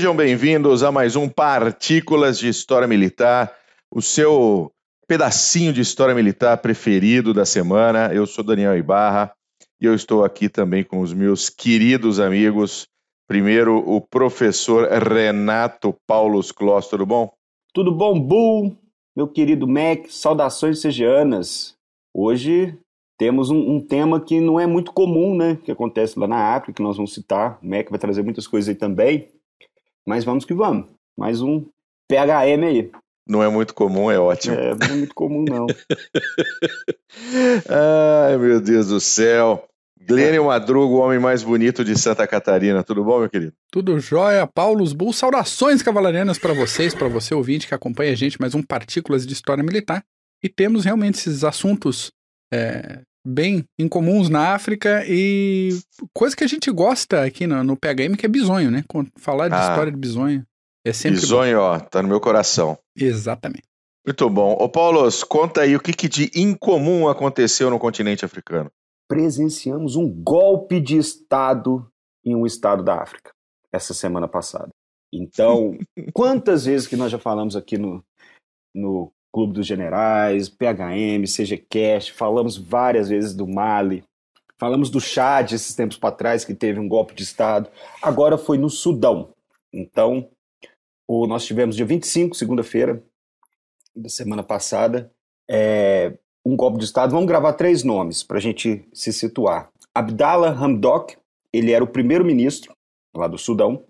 Sejam 0.00 0.16
bem-vindos 0.16 0.82
a 0.82 0.90
mais 0.90 1.14
um 1.14 1.28
Partículas 1.28 2.38
de 2.38 2.48
História 2.48 2.88
Militar, 2.88 3.54
o 3.90 4.00
seu 4.00 4.72
pedacinho 5.06 5.74
de 5.74 5.82
história 5.82 6.14
militar 6.14 6.56
preferido 6.56 7.34
da 7.34 7.44
semana. 7.44 8.10
Eu 8.10 8.26
sou 8.26 8.42
Daniel 8.42 8.74
Ibarra 8.78 9.30
e 9.78 9.84
eu 9.84 9.94
estou 9.94 10.24
aqui 10.24 10.48
também 10.48 10.82
com 10.82 11.00
os 11.00 11.12
meus 11.12 11.50
queridos 11.50 12.18
amigos. 12.18 12.86
Primeiro, 13.28 13.76
o 13.76 14.00
professor 14.00 14.88
Renato 14.88 15.94
Paulos 16.06 16.50
Kloss, 16.50 16.88
tudo 16.88 17.04
bom? 17.04 17.30
Tudo 17.74 17.92
bom, 17.92 18.18
Bull? 18.18 18.74
Meu 19.14 19.28
querido 19.28 19.68
Mac, 19.68 20.06
saudações 20.08 20.80
segianas. 20.80 21.74
Hoje 22.14 22.74
temos 23.18 23.50
um, 23.50 23.72
um, 23.72 23.78
tema 23.78 24.18
que 24.18 24.40
não 24.40 24.58
é 24.58 24.66
muito 24.66 24.94
comum, 24.94 25.36
né? 25.36 25.58
Que 25.62 25.70
acontece 25.70 26.18
lá 26.18 26.26
na 26.26 26.54
África, 26.54 26.72
que 26.72 26.82
nós 26.82 26.96
vamos 26.96 27.12
citar. 27.12 27.58
O 27.62 27.68
Mac 27.68 27.90
vai 27.90 27.98
trazer 27.98 28.22
muitas 28.22 28.46
coisas 28.46 28.70
aí 28.70 28.74
também. 28.74 29.28
Mas 30.06 30.24
vamos 30.24 30.44
que 30.44 30.54
vamos. 30.54 30.86
Mais 31.16 31.40
um 31.40 31.64
PHM 32.08 32.64
aí. 32.66 32.90
Não 33.28 33.42
é 33.42 33.48
muito 33.48 33.74
comum, 33.74 34.10
é 34.10 34.18
ótimo. 34.18 34.56
É, 34.56 34.74
não 34.74 34.86
é 34.86 34.96
muito 34.96 35.14
comum, 35.14 35.44
não. 35.44 35.66
Ai, 38.26 38.36
meu 38.38 38.60
Deus 38.60 38.88
do 38.88 39.00
céu. 39.00 39.64
Glênio 40.02 40.46
Madruga, 40.46 40.94
o 40.94 40.98
homem 40.98 41.20
mais 41.20 41.42
bonito 41.42 41.84
de 41.84 41.96
Santa 41.96 42.26
Catarina. 42.26 42.82
Tudo 42.82 43.04
bom, 43.04 43.20
meu 43.20 43.30
querido? 43.30 43.52
Tudo 43.70 44.00
jóia. 44.00 44.46
Paulos 44.46 44.92
Bull, 44.92 45.12
saudações 45.12 45.82
cavalarianas 45.82 46.38
para 46.38 46.54
vocês, 46.54 46.94
para 46.94 47.06
você 47.06 47.34
ouvinte 47.34 47.68
que 47.68 47.74
acompanha 47.74 48.12
a 48.12 48.16
gente, 48.16 48.40
mais 48.40 48.54
um 48.54 48.62
Partículas 48.62 49.26
de 49.26 49.32
História 49.32 49.62
Militar. 49.62 50.02
E 50.42 50.48
temos 50.48 50.84
realmente 50.84 51.16
esses 51.16 51.44
assuntos 51.44 52.10
é, 52.52 53.02
bem 53.24 53.64
incomuns 53.78 54.28
na 54.28 54.54
África 54.54 55.04
e 55.06 55.70
coisa 56.12 56.36
que 56.36 56.44
a 56.44 56.48
gente 56.48 56.70
gosta 56.70 57.24
aqui 57.24 57.46
no, 57.46 57.62
no 57.62 57.76
PHM, 57.76 58.16
que 58.16 58.26
é 58.26 58.28
bisonho, 58.28 58.70
né? 58.70 58.84
Falar 59.16 59.48
de 59.48 59.54
ah, 59.54 59.68
história 59.68 59.92
de 59.92 59.98
bisonho 59.98 60.44
é 60.84 60.92
sempre 60.92 61.20
Bisonho, 61.20 61.58
bom. 61.58 61.62
ó, 61.62 61.78
tá 61.78 62.02
no 62.02 62.08
meu 62.08 62.20
coração. 62.20 62.78
Exatamente. 62.96 63.64
Muito 64.06 64.30
bom. 64.30 64.52
Ô 64.58 64.68
Paulos, 64.68 65.22
conta 65.22 65.60
aí 65.60 65.76
o 65.76 65.80
que, 65.80 65.92
que 65.92 66.08
de 66.08 66.30
incomum 66.34 67.06
aconteceu 67.06 67.68
no 67.68 67.78
continente 67.78 68.24
africano. 68.24 68.70
Presenciamos 69.06 69.96
um 69.96 70.08
golpe 70.08 70.80
de 70.80 70.96
Estado 70.96 71.86
em 72.24 72.34
um 72.34 72.46
estado 72.46 72.82
da 72.82 73.02
África 73.02 73.30
essa 73.72 73.92
semana 73.92 74.26
passada. 74.26 74.70
Então, 75.12 75.76
quantas 76.14 76.64
vezes 76.64 76.86
que 76.86 76.96
nós 76.96 77.12
já 77.12 77.18
falamos 77.18 77.56
aqui 77.56 77.76
no, 77.76 78.02
no 78.74 79.12
Clube 79.32 79.54
dos 79.54 79.66
Generais, 79.66 80.48
PHM, 80.48 81.24
CGCast, 81.24 82.12
falamos 82.12 82.56
várias 82.56 83.08
vezes 83.08 83.34
do 83.34 83.46
Mali, 83.46 84.02
falamos 84.58 84.90
do 84.90 85.00
Chad 85.00 85.52
esses 85.52 85.74
tempos 85.74 85.96
para 85.96 86.14
trás, 86.14 86.44
que 86.44 86.54
teve 86.54 86.80
um 86.80 86.88
golpe 86.88 87.14
de 87.14 87.22
Estado, 87.22 87.70
agora 88.02 88.36
foi 88.36 88.58
no 88.58 88.68
Sudão. 88.68 89.30
Então, 89.72 90.28
o, 91.08 91.26
nós 91.26 91.44
tivemos 91.44 91.76
dia 91.76 91.86
25, 91.86 92.36
segunda-feira, 92.36 93.02
da 93.94 94.08
semana 94.08 94.42
passada, 94.42 95.10
é, 95.48 96.16
um 96.44 96.56
golpe 96.56 96.78
de 96.78 96.84
Estado. 96.84 97.12
Vamos 97.12 97.26
gravar 97.26 97.52
três 97.54 97.82
nomes 97.82 98.22
para 98.22 98.38
a 98.38 98.40
gente 98.40 98.84
se 98.92 99.12
situar. 99.12 99.70
Abdallah 99.94 100.50
Hamdok, 100.50 101.16
ele 101.52 101.72
era 101.72 101.82
o 101.82 101.88
primeiro-ministro 101.88 102.72
lá 103.14 103.26
do 103.26 103.36
Sudão. 103.36 103.84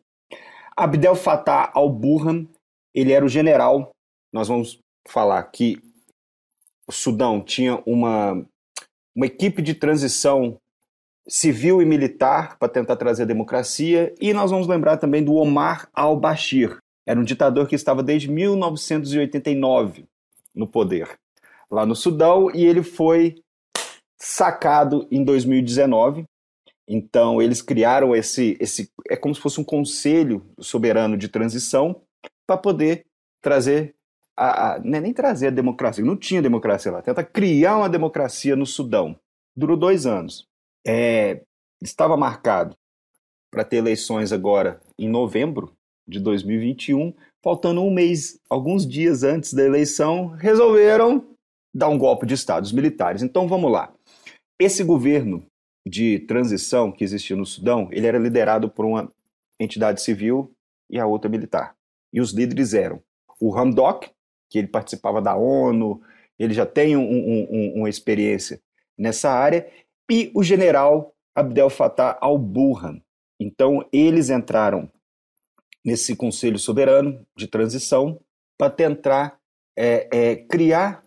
Abdel 0.77 1.15
Fattah 1.15 1.71
al-Burhan, 1.75 2.47
ele 2.95 3.13
era 3.13 3.25
o 3.25 3.29
general. 3.29 3.91
Nós 4.33 4.49
vamos 4.49 4.81
falar 5.11 5.43
que 5.45 5.83
o 6.87 6.93
Sudão 6.93 7.41
tinha 7.41 7.83
uma, 7.85 8.45
uma 9.15 9.27
equipe 9.27 9.61
de 9.61 9.75
transição 9.75 10.59
civil 11.29 11.81
e 11.81 11.85
militar 11.85 12.59
para 12.59 12.69
tentar 12.69 12.97
trazer 12.97 13.25
a 13.25 13.27
democracia. 13.27 14.15
E 14.21 14.33
nós 14.33 14.51
vamos 14.51 14.67
lembrar 14.67 14.97
também 14.97 15.23
do 15.23 15.35
Omar 15.35 15.89
al-Bashir. 15.93 16.79
Era 17.07 17.19
um 17.19 17.25
ditador 17.25 17.67
que 17.67 17.75
estava 17.75 18.03
desde 18.03 18.31
1989 18.31 20.05
no 20.55 20.67
poder, 20.67 21.19
lá 21.71 21.87
no 21.87 21.97
Sudão, 21.97 22.51
e 22.53 22.65
ele 22.65 22.83
foi 22.83 23.43
sacado 24.17 25.07
em 25.11 25.25
2019. 25.25 26.25
Então, 26.87 27.41
eles 27.41 27.63
criaram 27.63 28.15
esse, 28.15 28.57
esse. 28.61 28.91
É 29.09 29.17
como 29.17 29.35
se 29.35 29.41
fosse 29.41 29.61
um 29.61 29.65
conselho 29.65 30.45
soberano 30.59 31.17
de 31.17 31.29
transição 31.29 32.03
para 32.47 32.57
poder 32.57 33.07
trazer 33.41 33.95
a, 34.41 34.73
a, 34.73 34.77
é 34.79 35.01
nem 35.01 35.13
trazer 35.13 35.49
a 35.49 35.51
democracia, 35.51 36.03
não 36.03 36.17
tinha 36.17 36.41
democracia 36.41 36.91
lá, 36.91 37.03
tenta 37.03 37.23
criar 37.23 37.77
uma 37.77 37.91
democracia 37.91 38.57
no 38.57 38.65
Sudão. 38.65 39.15
Durou 39.55 39.77
dois 39.77 40.07
anos. 40.07 40.47
É, 40.87 41.43
estava 41.83 42.17
marcado 42.17 42.75
para 43.53 43.65
ter 43.65 43.77
eleições 43.77 44.33
agora 44.33 44.81
em 44.99 45.11
novembro 45.11 45.71
de 46.09 46.19
2021, 46.19 47.13
faltando 47.43 47.83
um 47.83 47.93
mês, 47.93 48.41
alguns 48.49 48.87
dias 48.87 49.23
antes 49.23 49.53
da 49.53 49.63
eleição, 49.63 50.29
resolveram 50.29 51.23
dar 51.75 51.91
um 51.91 51.99
golpe 51.99 52.25
de 52.25 52.33
Estado, 52.33 52.65
os 52.65 52.73
militares. 52.73 53.23
Então 53.23 53.47
vamos 53.47 53.71
lá. 53.71 53.93
Esse 54.59 54.83
governo 54.83 55.45
de 55.87 56.19
transição 56.21 56.91
que 56.91 57.05
existia 57.05 57.37
no 57.37 57.45
Sudão, 57.45 57.89
ele 57.93 58.07
era 58.07 58.19
liderado 58.19 58.71
por 58.71 58.87
uma 58.87 59.11
entidade 59.59 60.01
civil 60.01 60.51
e 60.89 60.99
a 60.99 61.07
outra 61.07 61.31
militar. 61.31 61.75
E 62.11 62.23
os 62.23 62.33
líderes 62.33 62.73
eram 62.73 63.03
o 63.39 63.55
Hamdok, 63.57 64.11
que 64.51 64.59
ele 64.59 64.67
participava 64.67 65.23
da 65.23 65.37
ONU, 65.37 66.03
ele 66.39 66.53
já 66.53 66.67
tem 66.67 66.97
um, 66.97 67.03
um, 67.03 67.49
um, 67.51 67.73
uma 67.77 67.89
experiência 67.89 68.61
nessa 68.99 69.31
área, 69.31 69.71
e 70.11 70.31
o 70.35 70.43
general 70.43 71.15
Abdel 71.35 71.71
Fattah 71.71 72.19
al-Burhan. 72.21 73.01
Então, 73.39 73.87
eles 73.93 74.29
entraram 74.29 74.91
nesse 75.85 76.17
Conselho 76.17 76.59
Soberano 76.59 77.25
de 77.37 77.47
Transição 77.47 78.21
para 78.59 78.71
tentar 78.71 79.39
é, 79.79 80.09
é, 80.13 80.37
criar 80.37 81.03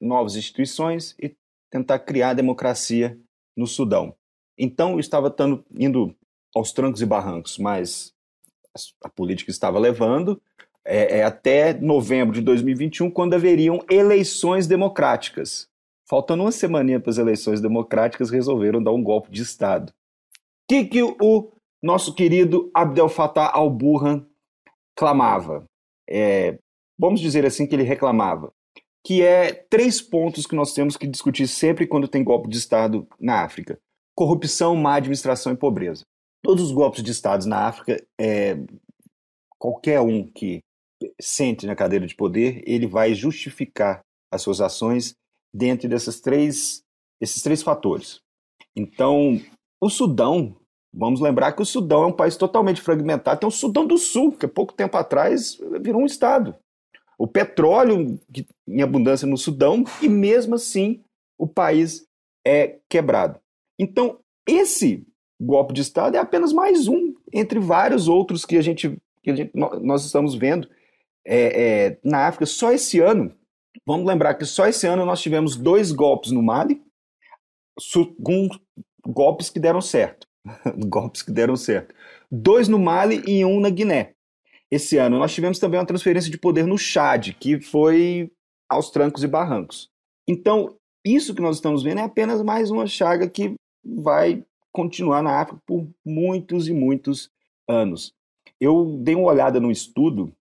novas 0.00 0.36
instituições 0.36 1.14
e 1.20 1.36
tentar 1.70 1.98
criar 1.98 2.32
democracia 2.32 3.18
no 3.56 3.66
Sudão. 3.66 4.14
Então, 4.56 4.98
estava 5.00 5.30
tando, 5.30 5.64
indo 5.76 6.14
aos 6.54 6.72
trancos 6.72 7.02
e 7.02 7.06
barrancos, 7.06 7.58
mas 7.58 8.14
a 9.02 9.08
política 9.08 9.50
estava 9.50 9.78
levando, 9.78 10.40
é, 10.86 11.18
é, 11.18 11.24
até 11.24 11.72
novembro 11.72 12.34
de 12.34 12.42
2021, 12.42 13.10
quando 13.10 13.34
haveriam 13.34 13.84
eleições 13.90 14.66
democráticas. 14.66 15.68
Faltando 16.06 16.42
uma 16.42 16.52
semana 16.52 17.00
para 17.00 17.10
as 17.10 17.18
eleições 17.18 17.60
democráticas, 17.60 18.30
resolveram 18.30 18.82
dar 18.82 18.92
um 18.92 19.02
golpe 19.02 19.30
de 19.30 19.42
Estado. 19.42 19.90
O 19.90 20.68
que, 20.68 20.84
que 20.84 21.02
o 21.02 21.50
nosso 21.82 22.14
querido 22.14 22.70
Abdel 22.74 23.08
Fattah 23.08 23.50
al-Burhan 23.54 24.26
clamava? 24.94 25.64
É, 26.08 26.58
vamos 26.98 27.20
dizer 27.20 27.46
assim 27.46 27.66
que 27.66 27.74
ele 27.74 27.82
reclamava. 27.82 28.52
Que 29.06 29.22
é 29.22 29.52
três 29.52 30.00
pontos 30.00 30.46
que 30.46 30.56
nós 30.56 30.72
temos 30.72 30.96
que 30.96 31.06
discutir 31.06 31.46
sempre 31.46 31.86
quando 31.86 32.08
tem 32.08 32.24
golpe 32.24 32.48
de 32.48 32.56
Estado 32.56 33.06
na 33.18 33.42
África: 33.42 33.78
corrupção, 34.14 34.76
má 34.76 34.96
administração 34.96 35.52
e 35.52 35.56
pobreza. 35.56 36.04
Todos 36.42 36.64
os 36.64 36.72
golpes 36.72 37.02
de 37.02 37.10
Estados 37.10 37.46
na 37.46 37.66
África, 37.66 38.02
é, 38.20 38.58
qualquer 39.58 40.00
um 40.00 40.26
que 40.26 40.62
sente 41.20 41.66
na 41.66 41.74
cadeira 41.74 42.06
de 42.06 42.14
poder, 42.14 42.62
ele 42.66 42.86
vai 42.86 43.14
justificar 43.14 44.02
as 44.30 44.42
suas 44.42 44.60
ações 44.60 45.14
dentro 45.52 45.88
desses 45.88 46.20
três, 46.20 46.82
esses 47.20 47.42
três 47.42 47.62
fatores. 47.62 48.20
Então, 48.76 49.40
o 49.80 49.88
Sudão, 49.88 50.56
vamos 50.92 51.20
lembrar 51.20 51.52
que 51.52 51.62
o 51.62 51.66
Sudão 51.66 52.04
é 52.04 52.06
um 52.06 52.12
país 52.12 52.36
totalmente 52.36 52.80
fragmentado. 52.80 53.40
Tem 53.40 53.48
o 53.48 53.52
Sudão 53.52 53.86
do 53.86 53.98
Sul, 53.98 54.32
que 54.32 54.46
há 54.46 54.48
pouco 54.48 54.72
tempo 54.72 54.96
atrás 54.96 55.58
virou 55.80 56.02
um 56.02 56.06
estado. 56.06 56.56
O 57.16 57.28
petróleo 57.28 58.18
em 58.66 58.82
abundância 58.82 59.26
no 59.26 59.38
Sudão, 59.38 59.84
e 60.02 60.08
mesmo 60.08 60.56
assim 60.56 61.02
o 61.38 61.46
país 61.46 62.06
é 62.44 62.78
quebrado. 62.88 63.38
Então, 63.78 64.18
esse 64.46 65.06
golpe 65.40 65.72
de 65.72 65.80
Estado 65.80 66.16
é 66.16 66.18
apenas 66.18 66.52
mais 66.52 66.88
um 66.88 67.14
entre 67.32 67.58
vários 67.58 68.08
outros 68.08 68.44
que 68.44 68.56
a 68.56 68.62
gente, 68.62 68.96
que 69.22 69.30
a 69.30 69.34
gente 69.34 69.50
nós 69.54 70.04
estamos 70.04 70.34
vendo 70.34 70.68
é, 71.26 71.86
é, 71.86 71.98
na 72.04 72.26
África, 72.26 72.46
só 72.46 72.72
esse 72.72 73.00
ano, 73.00 73.34
vamos 73.86 74.06
lembrar 74.06 74.34
que 74.34 74.44
só 74.44 74.66
esse 74.66 74.86
ano 74.86 75.04
nós 75.04 75.20
tivemos 75.20 75.56
dois 75.56 75.92
golpes 75.92 76.30
no 76.30 76.42
Mali, 76.42 76.82
com 78.22 78.48
golpes 79.06 79.50
que 79.50 79.58
deram 79.58 79.80
certo. 79.80 80.26
golpes 80.88 81.22
que 81.22 81.30
deram 81.32 81.56
certo. 81.56 81.94
Dois 82.30 82.68
no 82.68 82.78
Mali 82.78 83.22
e 83.26 83.44
um 83.44 83.60
na 83.60 83.70
Guiné. 83.70 84.14
Esse 84.70 84.96
ano 84.96 85.18
nós 85.18 85.32
tivemos 85.32 85.58
também 85.58 85.78
uma 85.78 85.86
transferência 85.86 86.30
de 86.30 86.38
poder 86.38 86.66
no 86.66 86.78
Chad, 86.78 87.32
que 87.38 87.60
foi 87.60 88.30
aos 88.68 88.90
trancos 88.90 89.22
e 89.22 89.28
barrancos. 89.28 89.90
Então, 90.26 90.76
isso 91.04 91.34
que 91.34 91.42
nós 91.42 91.56
estamos 91.56 91.82
vendo 91.82 92.00
é 92.00 92.02
apenas 92.02 92.42
mais 92.42 92.70
uma 92.70 92.86
chaga 92.86 93.28
que 93.28 93.54
vai 93.84 94.44
continuar 94.72 95.22
na 95.22 95.40
África 95.40 95.60
por 95.66 95.86
muitos 96.04 96.66
e 96.66 96.72
muitos 96.72 97.30
anos. 97.68 98.12
Eu 98.60 98.98
dei 99.02 99.14
uma 99.14 99.30
olhada 99.30 99.60
no 99.60 99.70
estudo 99.70 100.34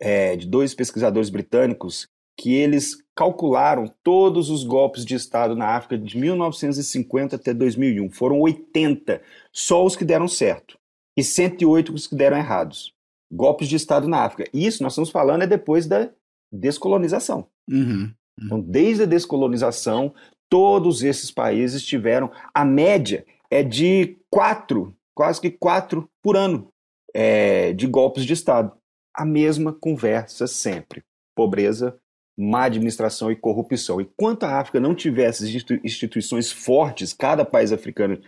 é, 0.00 0.36
de 0.36 0.46
dois 0.46 0.74
pesquisadores 0.74 1.30
britânicos 1.30 2.08
que 2.38 2.54
eles 2.54 3.02
calcularam 3.16 3.90
todos 4.04 4.48
os 4.48 4.62
golpes 4.62 5.04
de 5.04 5.16
Estado 5.16 5.56
na 5.56 5.74
África 5.74 5.98
de 5.98 6.16
1950 6.16 7.34
até 7.34 7.52
2001. 7.52 8.10
Foram 8.12 8.40
80, 8.40 9.20
só 9.52 9.84
os 9.84 9.96
que 9.96 10.04
deram 10.04 10.28
certo, 10.28 10.78
e 11.16 11.24
108 11.24 11.92
os 11.92 12.06
que 12.06 12.14
deram 12.14 12.36
errados. 12.36 12.94
golpes 13.30 13.68
de 13.68 13.76
Estado 13.76 14.08
na 14.08 14.24
África. 14.24 14.48
Isso 14.54 14.82
nós 14.82 14.92
estamos 14.92 15.10
falando 15.10 15.42
é 15.42 15.46
depois 15.46 15.86
da 15.86 16.08
descolonização. 16.50 17.48
Uhum. 17.68 17.80
uhum. 17.80 18.12
Então, 18.40 18.60
desde 18.60 19.02
a 19.02 19.06
descolonização, 19.06 20.14
todos 20.48 21.02
esses 21.02 21.30
países 21.30 21.84
tiveram. 21.84 22.30
A 22.54 22.64
média 22.64 23.26
é 23.50 23.62
de 23.62 24.16
quatro, 24.30 24.94
quase 25.14 25.40
que 25.40 25.50
quatro 25.50 26.08
por 26.22 26.36
ano 26.36 26.68
é, 27.12 27.72
de 27.72 27.86
golpes 27.86 28.24
de 28.24 28.32
Estado. 28.32 28.72
A 29.14 29.24
mesma 29.24 29.72
conversa 29.72 30.46
sempre: 30.46 31.02
pobreza, 31.34 31.98
má 32.38 32.64
administração 32.64 33.30
e 33.30 33.36
corrupção. 33.36 34.00
Enquanto 34.00 34.44
a 34.44 34.60
África 34.60 34.78
não 34.78 34.94
tivesse 34.94 35.44
instituições 35.84 36.52
fortes, 36.52 37.12
cada 37.12 37.44
país 37.44 37.72
africano 37.72 38.20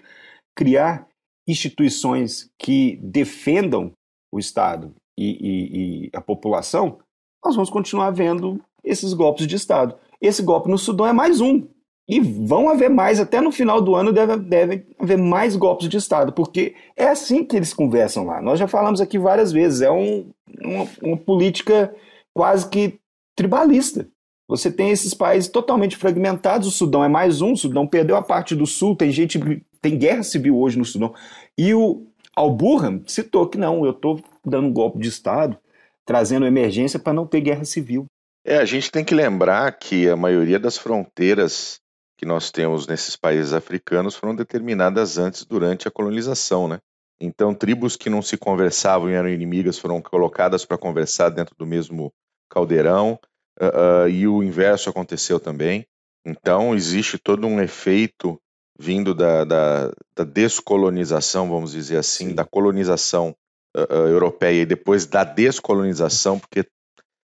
criar 0.54 1.06
instituições 1.46 2.50
que 2.58 2.96
defendam 3.02 3.92
o 4.32 4.38
Estado 4.38 4.94
e, 5.18 5.30
e, 5.30 6.06
e, 6.06 6.10
a 6.12 6.20
população, 6.20 6.98
nós 7.44 7.54
vamos 7.54 7.70
continuar 7.70 8.10
vendo 8.10 8.62
esses 8.84 9.12
golpes 9.12 9.46
de 9.46 9.56
Estado. 9.56 9.96
Esse 10.20 10.42
golpe 10.42 10.68
no 10.68 10.78
Sudão 10.78 11.06
é 11.06 11.12
mais 11.12 11.40
um. 11.40 11.66
E 12.10 12.18
vão 12.18 12.68
haver 12.68 12.90
mais, 12.90 13.20
até 13.20 13.40
no 13.40 13.52
final 13.52 13.80
do 13.80 13.94
ano 13.94 14.12
deve, 14.12 14.36
deve 14.38 14.84
haver 14.98 15.16
mais 15.16 15.54
golpes 15.54 15.88
de 15.88 15.96
Estado, 15.96 16.32
porque 16.32 16.74
é 16.96 17.06
assim 17.06 17.44
que 17.44 17.54
eles 17.56 17.72
conversam 17.72 18.26
lá. 18.26 18.42
Nós 18.42 18.58
já 18.58 18.66
falamos 18.66 19.00
aqui 19.00 19.16
várias 19.16 19.52
vezes, 19.52 19.80
é 19.80 19.92
um, 19.92 20.28
uma, 20.60 20.88
uma 21.00 21.16
política 21.16 21.94
quase 22.34 22.68
que 22.68 22.98
tribalista. 23.36 24.08
Você 24.48 24.72
tem 24.72 24.90
esses 24.90 25.14
países 25.14 25.48
totalmente 25.48 25.96
fragmentados, 25.96 26.66
o 26.66 26.72
Sudão 26.72 27.04
é 27.04 27.08
mais 27.08 27.40
um, 27.40 27.52
o 27.52 27.56
Sudão 27.56 27.86
perdeu 27.86 28.16
a 28.16 28.22
parte 28.22 28.56
do 28.56 28.66
sul, 28.66 28.96
tem 28.96 29.12
gente, 29.12 29.38
tem 29.80 29.96
guerra 29.96 30.24
civil 30.24 30.58
hoje 30.58 30.76
no 30.76 30.84
Sudão. 30.84 31.14
E 31.56 31.72
o 31.72 32.08
Al-Burhan 32.34 33.02
citou 33.06 33.46
que 33.46 33.56
não, 33.56 33.84
eu 33.84 33.92
estou 33.92 34.20
dando 34.44 34.66
um 34.66 34.72
golpe 34.72 34.98
de 34.98 35.08
Estado, 35.08 35.56
trazendo 36.04 36.44
emergência 36.44 36.98
para 36.98 37.12
não 37.12 37.24
ter 37.24 37.40
guerra 37.40 37.64
civil. 37.64 38.06
É, 38.44 38.56
a 38.56 38.64
gente 38.64 38.90
tem 38.90 39.04
que 39.04 39.14
lembrar 39.14 39.70
que 39.78 40.08
a 40.08 40.16
maioria 40.16 40.58
das 40.58 40.76
fronteiras 40.76 41.78
que 42.20 42.26
nós 42.26 42.50
temos 42.50 42.86
nesses 42.86 43.16
países 43.16 43.54
africanos 43.54 44.14
foram 44.14 44.36
determinadas 44.36 45.16
antes, 45.16 45.42
durante 45.42 45.88
a 45.88 45.90
colonização, 45.90 46.68
né? 46.68 46.78
Então, 47.18 47.54
tribos 47.54 47.96
que 47.96 48.10
não 48.10 48.20
se 48.20 48.36
conversavam 48.36 49.08
e 49.08 49.14
eram 49.14 49.30
inimigas 49.30 49.78
foram 49.78 50.02
colocadas 50.02 50.66
para 50.66 50.76
conversar 50.76 51.30
dentro 51.30 51.54
do 51.56 51.64
mesmo 51.64 52.12
caldeirão, 52.50 53.18
uh, 53.58 54.04
uh, 54.04 54.08
e 54.10 54.28
o 54.28 54.42
inverso 54.42 54.90
aconteceu 54.90 55.40
também. 55.40 55.86
Então, 56.22 56.74
existe 56.74 57.16
todo 57.16 57.46
um 57.46 57.58
efeito 57.58 58.38
vindo 58.78 59.14
da, 59.14 59.42
da, 59.44 59.90
da 60.14 60.24
descolonização, 60.24 61.48
vamos 61.48 61.72
dizer 61.72 61.96
assim, 61.96 62.28
Sim. 62.28 62.34
da 62.34 62.44
colonização 62.44 63.34
uh, 63.74 63.94
europeia 63.94 64.60
e 64.60 64.66
depois 64.66 65.06
da 65.06 65.24
descolonização, 65.24 66.38
porque 66.38 66.66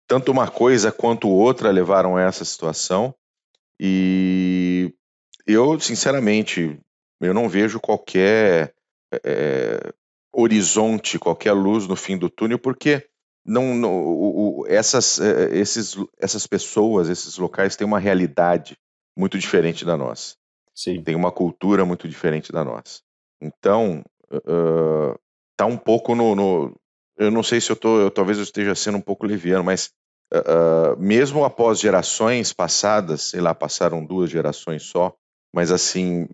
tanto 0.06 0.30
uma 0.30 0.48
coisa 0.48 0.92
quanto 0.92 1.28
outra 1.28 1.72
levaram 1.72 2.16
a 2.16 2.22
essa 2.22 2.44
situação. 2.44 3.12
E 3.78 4.92
eu, 5.46 5.78
sinceramente, 5.78 6.78
eu 7.20 7.34
não 7.34 7.48
vejo 7.48 7.78
qualquer 7.80 8.74
é, 9.24 9.92
horizonte, 10.32 11.18
qualquer 11.18 11.52
luz 11.52 11.86
no 11.86 11.96
fim 11.96 12.16
do 12.18 12.28
túnel, 12.28 12.58
porque 12.58 13.06
não, 13.44 13.74
não 13.74 14.04
o, 14.04 14.60
o, 14.60 14.66
essas, 14.66 15.20
é, 15.20 15.56
esses, 15.56 15.96
essas 16.18 16.46
pessoas, 16.46 17.08
esses 17.08 17.38
locais 17.38 17.76
têm 17.76 17.86
uma 17.86 17.98
realidade 17.98 18.76
muito 19.16 19.38
diferente 19.38 19.84
da 19.84 19.96
nossa. 19.96 20.34
Sim. 20.74 21.02
Tem 21.02 21.14
uma 21.14 21.32
cultura 21.32 21.84
muito 21.86 22.08
diferente 22.08 22.52
da 22.52 22.62
nossa. 22.62 23.00
Então, 23.40 24.02
uh, 24.30 25.18
tá 25.56 25.64
um 25.64 25.76
pouco 25.76 26.14
no, 26.14 26.34
no, 26.34 26.74
Eu 27.16 27.30
não 27.30 27.42
sei 27.42 27.60
se 27.60 27.70
eu 27.70 27.76
tô. 27.76 27.98
Eu, 27.98 28.10
talvez 28.10 28.36
eu 28.36 28.44
esteja 28.44 28.74
sendo 28.74 28.98
um 28.98 29.00
pouco 29.00 29.26
leviano, 29.26 29.64
mas 29.64 29.90
uh, 30.32 30.96
mesmo 30.98 31.44
após 31.44 31.78
gerações 31.78 32.52
passadas, 32.52 33.22
sei 33.22 33.40
lá, 33.40 33.54
passaram 33.54 34.04
duas 34.04 34.30
gerações 34.30 34.82
só, 34.82 35.14
mas 35.54 35.70
assim, 35.70 36.28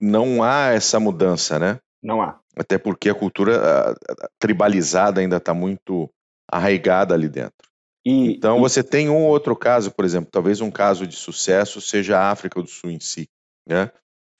não 0.00 0.42
há 0.42 0.68
essa 0.68 1.00
mudança, 1.00 1.58
né? 1.58 1.78
Não 2.02 2.22
há. 2.22 2.38
Até 2.56 2.78
porque 2.78 3.08
a 3.08 3.14
cultura 3.14 3.92
uh, 3.92 4.28
tribalizada 4.38 5.20
ainda 5.20 5.36
está 5.36 5.54
muito 5.54 6.08
arraigada 6.50 7.14
ali 7.14 7.28
dentro. 7.28 7.68
E, 8.04 8.36
então 8.36 8.58
e... 8.58 8.60
você 8.60 8.82
tem 8.82 9.08
um 9.08 9.24
outro 9.24 9.56
caso, 9.56 9.90
por 9.90 10.04
exemplo, 10.04 10.30
talvez 10.30 10.60
um 10.60 10.70
caso 10.70 11.06
de 11.06 11.16
sucesso 11.16 11.80
seja 11.80 12.18
a 12.18 12.30
África 12.30 12.62
do 12.62 12.68
Sul 12.68 12.90
em 12.90 13.00
si, 13.00 13.28
né? 13.66 13.90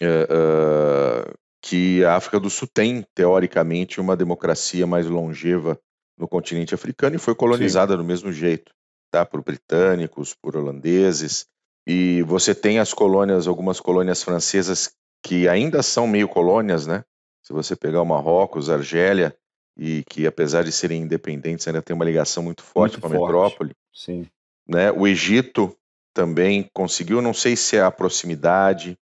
Uh, 0.00 1.34
que 1.60 2.04
a 2.04 2.14
África 2.14 2.38
do 2.38 2.48
Sul 2.48 2.68
tem 2.72 3.04
teoricamente 3.14 4.00
uma 4.00 4.16
democracia 4.16 4.86
mais 4.86 5.06
longeva 5.06 5.76
no 6.16 6.28
continente 6.28 6.72
africano 6.72 7.16
e 7.16 7.18
foi 7.18 7.34
colonizada 7.34 7.92
Sim. 7.94 7.98
do 7.98 8.04
mesmo 8.04 8.32
jeito 8.32 8.72
tá? 9.10 9.24
por 9.24 9.42
britânicos, 9.42 10.34
por 10.34 10.56
holandeses. 10.56 11.46
E 11.86 12.22
você 12.22 12.54
tem 12.54 12.78
as 12.78 12.92
colônias, 12.92 13.46
algumas 13.46 13.80
colônias 13.80 14.22
francesas 14.22 14.92
que 15.22 15.48
ainda 15.48 15.82
são 15.82 16.06
meio 16.06 16.28
colônias, 16.28 16.86
né? 16.86 17.04
Se 17.42 17.52
você 17.52 17.74
pegar 17.74 18.02
o 18.02 18.06
Marrocos, 18.06 18.68
Argélia, 18.68 19.34
e 19.76 20.04
que 20.10 20.26
apesar 20.26 20.64
de 20.64 20.72
serem 20.72 21.02
independentes 21.02 21.66
ainda 21.66 21.80
tem 21.80 21.94
uma 21.94 22.04
ligação 22.04 22.42
muito 22.42 22.62
forte 22.62 22.92
muito 22.92 23.00
com 23.00 23.06
a 23.06 23.10
forte. 23.10 23.22
metrópole. 23.22 23.72
Sim. 23.94 24.26
Né? 24.66 24.92
O 24.92 25.06
Egito 25.06 25.74
também 26.12 26.68
conseguiu, 26.74 27.22
não 27.22 27.32
sei 27.32 27.56
se 27.56 27.76
é 27.76 27.82
a 27.82 27.90
proximidade. 27.90 28.98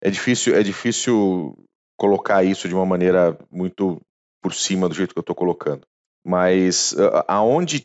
É 0.00 0.08
difícil, 0.08 0.54
é 0.54 0.62
difícil 0.62 1.54
colocar 1.96 2.44
isso 2.44 2.68
de 2.68 2.74
uma 2.74 2.86
maneira 2.86 3.36
muito 3.50 4.00
por 4.40 4.54
cima 4.54 4.88
do 4.88 4.94
jeito 4.94 5.12
que 5.12 5.18
eu 5.18 5.22
estou 5.22 5.36
colocando. 5.36 5.86
Mas 6.24 6.94
aonde 7.26 7.84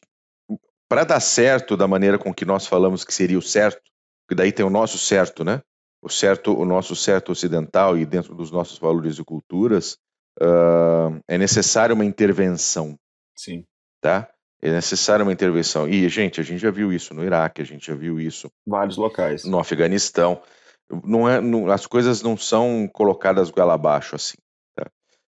para 0.89 1.03
dar 1.03 1.19
certo 1.19 1.77
da 1.77 1.87
maneira 1.87 2.17
com 2.17 2.33
que 2.33 2.43
nós 2.43 2.65
falamos 2.65 3.05
que 3.05 3.13
seria 3.13 3.37
o 3.37 3.41
certo, 3.41 3.79
que 4.27 4.33
daí 4.33 4.51
tem 4.51 4.65
o 4.65 4.71
nosso 4.71 4.97
certo, 4.97 5.43
né? 5.43 5.61
O 6.01 6.09
certo, 6.09 6.57
o 6.57 6.65
nosso 6.65 6.95
certo 6.95 7.31
ocidental 7.31 7.97
e 7.97 8.05
dentro 8.05 8.33
dos 8.33 8.49
nossos 8.49 8.79
valores 8.79 9.19
e 9.19 9.23
culturas, 9.23 9.97
uh, 10.41 11.21
é 11.27 11.37
necessária 11.37 11.93
uma 11.93 12.05
intervenção. 12.05 12.97
Sim. 13.37 13.65
Tá? 14.01 14.27
É 14.61 14.71
necessária 14.71 15.23
uma 15.23 15.31
intervenção. 15.31 15.87
E, 15.87 16.09
gente, 16.09 16.41
a 16.41 16.43
gente 16.43 16.59
já 16.59 16.71
viu 16.71 16.91
isso 16.91 17.13
no 17.13 17.23
Iraque, 17.23 17.61
a 17.61 17.65
gente 17.65 17.85
já 17.85 17.95
viu 17.95 18.19
isso. 18.19 18.49
Vários 18.65 18.97
locais. 18.97 19.43
No 19.43 19.59
Afeganistão. 19.59 20.41
Não 21.03 21.29
é, 21.29 21.39
não, 21.39 21.69
as 21.69 21.85
coisas 21.85 22.23
não 22.23 22.35
são 22.35 22.89
colocadas 22.91 23.51
goela 23.51 23.75
abaixo 23.75 24.15
assim. 24.15 24.37
Tá? 24.75 24.89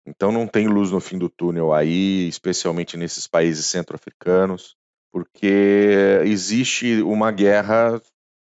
Então 0.04 0.32
não 0.32 0.48
tem 0.48 0.66
luz 0.66 0.90
no 0.90 0.98
fim 0.98 1.16
do 1.16 1.28
túnel 1.28 1.72
aí, 1.72 2.26
especialmente 2.26 2.96
nesses 2.96 3.28
países 3.28 3.66
centro-africanos 3.66 4.76
porque 5.14 6.18
existe 6.24 7.00
uma 7.02 7.30
guerra 7.30 8.02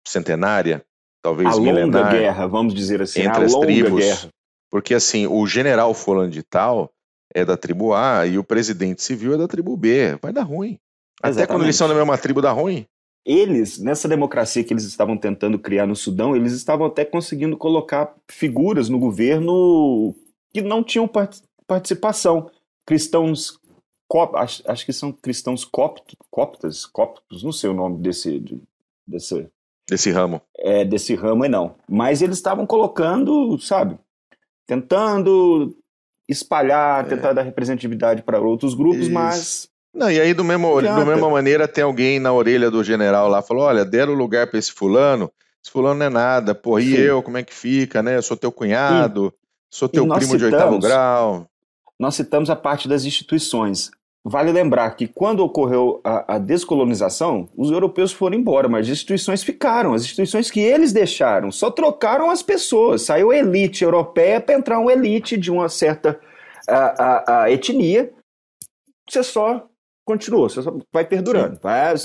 centenária, 0.07 0.85
talvez 1.19 1.57
a 1.57 1.59
milenar. 1.59 2.03
longa 2.03 2.11
guerra, 2.11 2.45
vamos 2.45 2.75
dizer 2.75 3.01
assim, 3.01 3.21
entre 3.21 3.41
a 3.41 3.45
as 3.45 3.53
longa 3.53 3.65
tribos. 3.65 4.05
Guerra. 4.05 4.29
Porque 4.69 4.93
assim, 4.93 5.25
o 5.25 5.47
general 5.47 5.95
fulano 5.95 6.29
de 6.29 6.43
tal 6.43 6.91
é 7.33 7.43
da 7.43 7.57
tribo 7.57 7.95
A 7.95 8.27
e 8.27 8.37
o 8.37 8.43
presidente 8.43 9.01
civil 9.01 9.33
é 9.33 9.37
da 9.37 9.47
tribo 9.47 9.75
B. 9.75 10.15
Vai 10.21 10.31
dar 10.31 10.43
ruim. 10.43 10.77
Exatamente. 11.23 11.43
Até 11.43 11.47
quando 11.47 11.63
eles 11.63 11.75
são 11.75 11.87
da 11.87 11.95
mesma 11.95 12.19
tribo 12.19 12.39
dá 12.39 12.51
ruim. 12.51 12.85
Eles, 13.25 13.79
nessa 13.79 14.07
democracia 14.07 14.63
que 14.63 14.71
eles 14.71 14.83
estavam 14.83 15.17
tentando 15.17 15.57
criar 15.57 15.87
no 15.87 15.95
Sudão, 15.95 16.35
eles 16.35 16.53
estavam 16.53 16.85
até 16.85 17.03
conseguindo 17.03 17.57
colocar 17.57 18.13
figuras 18.29 18.89
no 18.89 18.99
governo 18.99 20.13
que 20.53 20.61
não 20.61 20.83
tinham 20.83 21.09
participação. 21.65 22.47
Cristãos 22.85 23.58
acho, 24.35 24.63
acho, 24.65 24.85
que 24.85 24.93
são 24.93 25.11
cristãos 25.11 25.63
coptos, 25.63 26.15
coptas, 26.29 26.85
coptos, 26.85 27.43
não 27.43 27.51
sei 27.51 27.69
o 27.69 27.73
nome 27.73 28.01
desse, 28.01 28.39
de, 28.39 28.61
desse 29.05 29.47
desse 29.89 30.11
ramo. 30.11 30.41
É, 30.57 30.85
desse 30.85 31.15
ramo 31.15 31.47
não. 31.47 31.75
Mas 31.87 32.21
eles 32.21 32.37
estavam 32.37 32.65
colocando, 32.65 33.59
sabe, 33.59 33.97
tentando 34.67 35.75
espalhar, 36.27 37.05
é. 37.05 37.09
tentar 37.09 37.33
dar 37.33 37.41
representatividade 37.41 38.21
para 38.21 38.39
outros 38.39 38.75
grupos, 38.75 39.07
Isso. 39.07 39.11
mas 39.11 39.69
não, 39.93 40.11
e 40.11 40.19
aí, 40.21 40.33
do 40.33 40.43
mesmo, 40.43 40.81
da 40.81 41.03
mesma 41.03 41.29
maneira, 41.29 41.67
tem 41.67 41.83
alguém 41.83 42.19
na 42.19 42.31
orelha 42.31 42.69
do 42.69 42.83
general 42.83 43.27
lá, 43.27 43.41
falou: 43.41 43.63
olha, 43.63 43.83
deram 43.83 44.13
lugar 44.13 44.47
para 44.47 44.59
esse 44.59 44.71
fulano, 44.71 45.31
esse 45.63 45.71
fulano 45.71 45.99
não 45.99 46.05
é 46.05 46.09
nada, 46.09 46.53
pô, 46.53 46.79
e 46.79 46.95
Sim. 46.95 47.01
eu, 47.01 47.23
como 47.23 47.37
é 47.37 47.43
que 47.43 47.53
fica, 47.53 48.03
né? 48.03 48.15
Eu 48.15 48.21
sou 48.21 48.37
teu 48.37 48.51
cunhado, 48.51 49.33
e, 49.35 49.75
sou 49.75 49.89
teu 49.89 50.03
primo 50.03 50.21
citamos, 50.21 50.37
de 50.37 50.45
oitavo 50.45 50.79
grau. 50.79 51.47
Nós 51.99 52.15
citamos 52.15 52.49
a 52.49 52.55
parte 52.55 52.87
das 52.87 53.03
instituições. 53.03 53.91
Vale 54.23 54.51
lembrar 54.51 54.91
que 54.91 55.07
quando 55.07 55.39
ocorreu 55.39 56.01
a, 56.03 56.35
a, 56.35 56.37
descolonização, 56.37 57.47
os 57.55 57.71
europeus 57.71 58.11
foram 58.11 58.37
embora, 58.37 58.67
mas 58.67 58.85
as 58.85 58.91
instituições 58.91 59.41
ficaram, 59.41 59.93
as 59.93 60.03
instituições 60.03 60.51
que 60.51 60.59
eles 60.59 60.91
deixaram, 60.91 61.51
só 61.51 61.71
trocaram 61.71 62.29
as 62.29 62.43
pessoas. 62.43 63.03
Saiu 63.03 63.31
a 63.31 63.37
elite 63.37 63.83
europeia 63.83 64.41
para 64.41 64.55
entrar 64.55 64.79
uma 64.79 64.91
elite 64.91 65.37
de 65.37 65.49
uma 65.49 65.69
certa 65.69 66.19
a, 66.67 67.43
a, 67.43 67.51
etnia. 67.51 68.11
Você 69.09 69.23
só 69.23 69.65
continua, 70.05 70.49
você 70.49 70.61
só 70.61 70.77
vai 70.91 71.05
perdurando, 71.05 71.57
vai, 71.61 71.95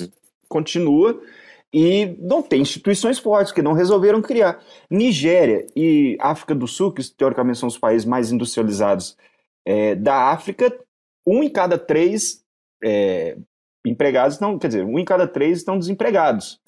continua 0.48 1.20
e 1.72 2.16
não 2.20 2.40
tem 2.40 2.62
instituições 2.62 3.18
fortes 3.18 3.52
que 3.52 3.60
não 3.60 3.72
resolveram 3.72 4.22
criar. 4.22 4.62
Nigéria 4.88 5.66
e 5.74 6.16
África 6.20 6.54
do 6.54 6.68
Sul, 6.68 6.92
que 6.92 7.02
teoricamente 7.12 7.58
são 7.58 7.66
os 7.66 7.76
países 7.76 8.06
mais 8.06 8.30
industrializados 8.30 9.16
é, 9.66 9.96
da 9.96 10.30
África, 10.30 10.72
um 11.26 11.42
em 11.42 11.48
cada 11.48 11.78
três 11.78 12.44
é, 12.82 13.36
empregados 13.84 14.34
estão, 14.34 14.58
quer 14.58 14.68
dizer, 14.68 14.84
um 14.84 14.98
em 14.98 15.04
cada 15.04 15.26
três 15.26 15.58
estão 15.58 15.78
desempregados 15.78 16.60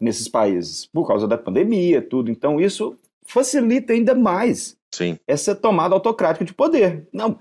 nesses 0.00 0.28
países 0.28 0.86
por 0.86 1.06
causa 1.06 1.28
da 1.28 1.36
pandemia, 1.36 2.00
tudo. 2.00 2.30
Então 2.30 2.60
isso 2.60 2.96
facilita 3.24 3.92
ainda 3.92 4.14
mais 4.14 4.76
Sim. 4.92 5.18
essa 5.26 5.54
tomada 5.54 5.94
autocrática 5.94 6.44
de 6.44 6.54
poder. 6.54 7.06
Não, 7.12 7.38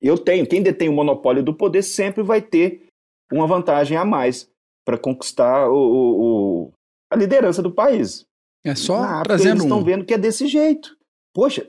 eu 0.00 0.16
tenho, 0.16 0.46
quem 0.46 0.62
detém 0.62 0.88
o 0.88 0.92
monopólio 0.92 1.42
do 1.42 1.54
poder 1.54 1.82
sempre 1.82 2.22
vai 2.22 2.40
ter 2.40 2.88
uma 3.30 3.46
vantagem 3.46 3.96
a 3.96 4.04
mais 4.04 4.48
para 4.84 4.98
conquistar 4.98 5.68
o, 5.68 5.76
o, 5.76 6.72
a 7.10 7.16
liderança 7.16 7.62
do 7.62 7.70
país. 7.70 8.24
É 8.64 8.74
só 8.74 9.00
Na 9.00 9.06
África, 9.06 9.24
trazendo 9.24 9.50
eles 9.52 9.62
estão 9.62 9.78
um... 9.78 9.84
vendo 9.84 10.04
que 10.04 10.14
é 10.14 10.18
desse 10.18 10.46
jeito. 10.46 10.96
Poxa, 11.32 11.68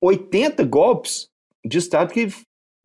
80 0.00 0.64
golpes 0.64 1.28
de 1.64 1.78
Estado 1.78 2.12
que 2.12 2.28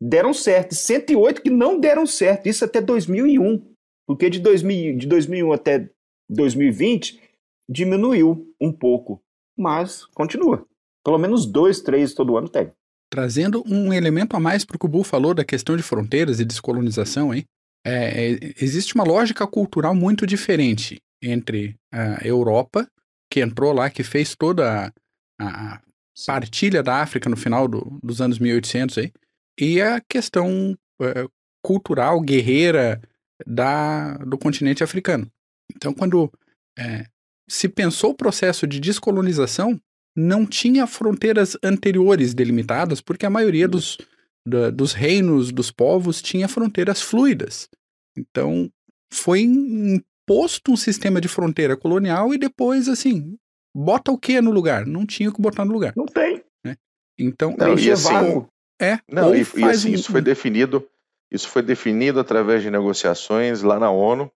deram 0.00 0.34
certo, 0.34 0.74
108 0.74 1.42
que 1.42 1.50
não 1.50 1.78
deram 1.78 2.06
certo, 2.06 2.48
isso 2.48 2.64
até 2.64 2.80
2001. 2.80 3.62
Porque 4.06 4.30
de, 4.30 4.38
2000, 4.38 4.98
de 4.98 5.06
2001 5.06 5.52
até 5.52 5.90
2020 6.30 7.20
diminuiu 7.68 8.52
um 8.60 8.72
pouco, 8.72 9.20
mas 9.56 10.04
continua. 10.06 10.66
Pelo 11.04 11.18
menos 11.18 11.46
dois, 11.46 11.80
três 11.80 12.14
todo 12.14 12.36
ano 12.36 12.48
tem. 12.48 12.70
Trazendo 13.10 13.62
um 13.66 13.92
elemento 13.92 14.36
a 14.36 14.40
mais 14.40 14.64
para 14.64 14.76
o 14.76 14.78
que 14.78 14.86
o 14.86 14.88
Bu 14.88 15.02
falou 15.02 15.34
da 15.34 15.44
questão 15.44 15.76
de 15.76 15.82
fronteiras 15.82 16.40
e 16.40 16.44
descolonização, 16.44 17.32
hein? 17.32 17.44
É, 17.84 18.32
é, 18.32 18.38
existe 18.60 18.94
uma 18.96 19.04
lógica 19.04 19.46
cultural 19.46 19.94
muito 19.94 20.26
diferente 20.26 21.00
entre 21.22 21.76
a 21.92 22.26
Europa, 22.26 22.86
que 23.30 23.40
entrou 23.40 23.72
lá, 23.72 23.88
que 23.88 24.02
fez 24.02 24.34
toda 24.34 24.92
a, 25.40 25.74
a 25.74 25.80
partilha 26.26 26.82
da 26.82 27.00
África 27.00 27.30
no 27.30 27.36
final 27.36 27.68
do, 27.68 27.98
dos 28.02 28.20
anos 28.20 28.40
1800 28.40 28.98
aí, 28.98 29.12
e 29.58 29.80
a 29.80 30.00
questão 30.00 30.76
é, 31.00 31.26
cultural, 31.62 32.20
guerreira 32.20 33.00
da, 33.46 34.16
do 34.18 34.38
continente 34.38 34.84
africano. 34.84 35.30
Então, 35.74 35.92
quando 35.92 36.30
é, 36.78 37.04
se 37.48 37.68
pensou 37.68 38.10
o 38.10 38.16
processo 38.16 38.66
de 38.66 38.80
descolonização, 38.80 39.80
não 40.16 40.46
tinha 40.46 40.86
fronteiras 40.86 41.56
anteriores 41.62 42.32
delimitadas, 42.32 43.00
porque 43.00 43.26
a 43.26 43.30
maioria 43.30 43.68
dos, 43.68 43.98
da, 44.46 44.70
dos 44.70 44.92
reinos, 44.92 45.52
dos 45.52 45.70
povos, 45.70 46.22
tinha 46.22 46.48
fronteiras 46.48 47.02
fluidas. 47.02 47.68
Então, 48.16 48.70
foi 49.12 49.42
imposto 49.42 50.72
um 50.72 50.76
sistema 50.76 51.20
de 51.20 51.28
fronteira 51.28 51.76
colonial 51.76 52.32
e 52.32 52.38
depois, 52.38 52.88
assim, 52.88 53.36
bota 53.74 54.10
o 54.10 54.18
que 54.18 54.40
no 54.40 54.50
lugar? 54.50 54.86
Não 54.86 55.04
tinha 55.04 55.28
o 55.28 55.32
que 55.32 55.40
botar 55.40 55.64
no 55.64 55.72
lugar. 55.72 55.92
Não 55.94 56.06
tem. 56.06 56.42
Né? 56.64 56.76
Então, 57.18 57.54
Não, 57.58 57.78
e 57.78 57.90
assim, 57.90 58.46
é, 58.80 58.98
não, 59.10 59.34
e, 59.34 59.38
e 59.40 59.64
assim, 59.64 59.90
um- 59.90 59.94
isso 59.94 60.10
foi 60.12 60.20
definido, 60.22 60.86
isso 61.30 61.48
foi 61.48 61.62
definido 61.62 62.20
através 62.20 62.62
de 62.62 62.70
negociações 62.70 63.62
lá 63.62 63.78
na 63.78 63.90
ONU, 63.90 64.30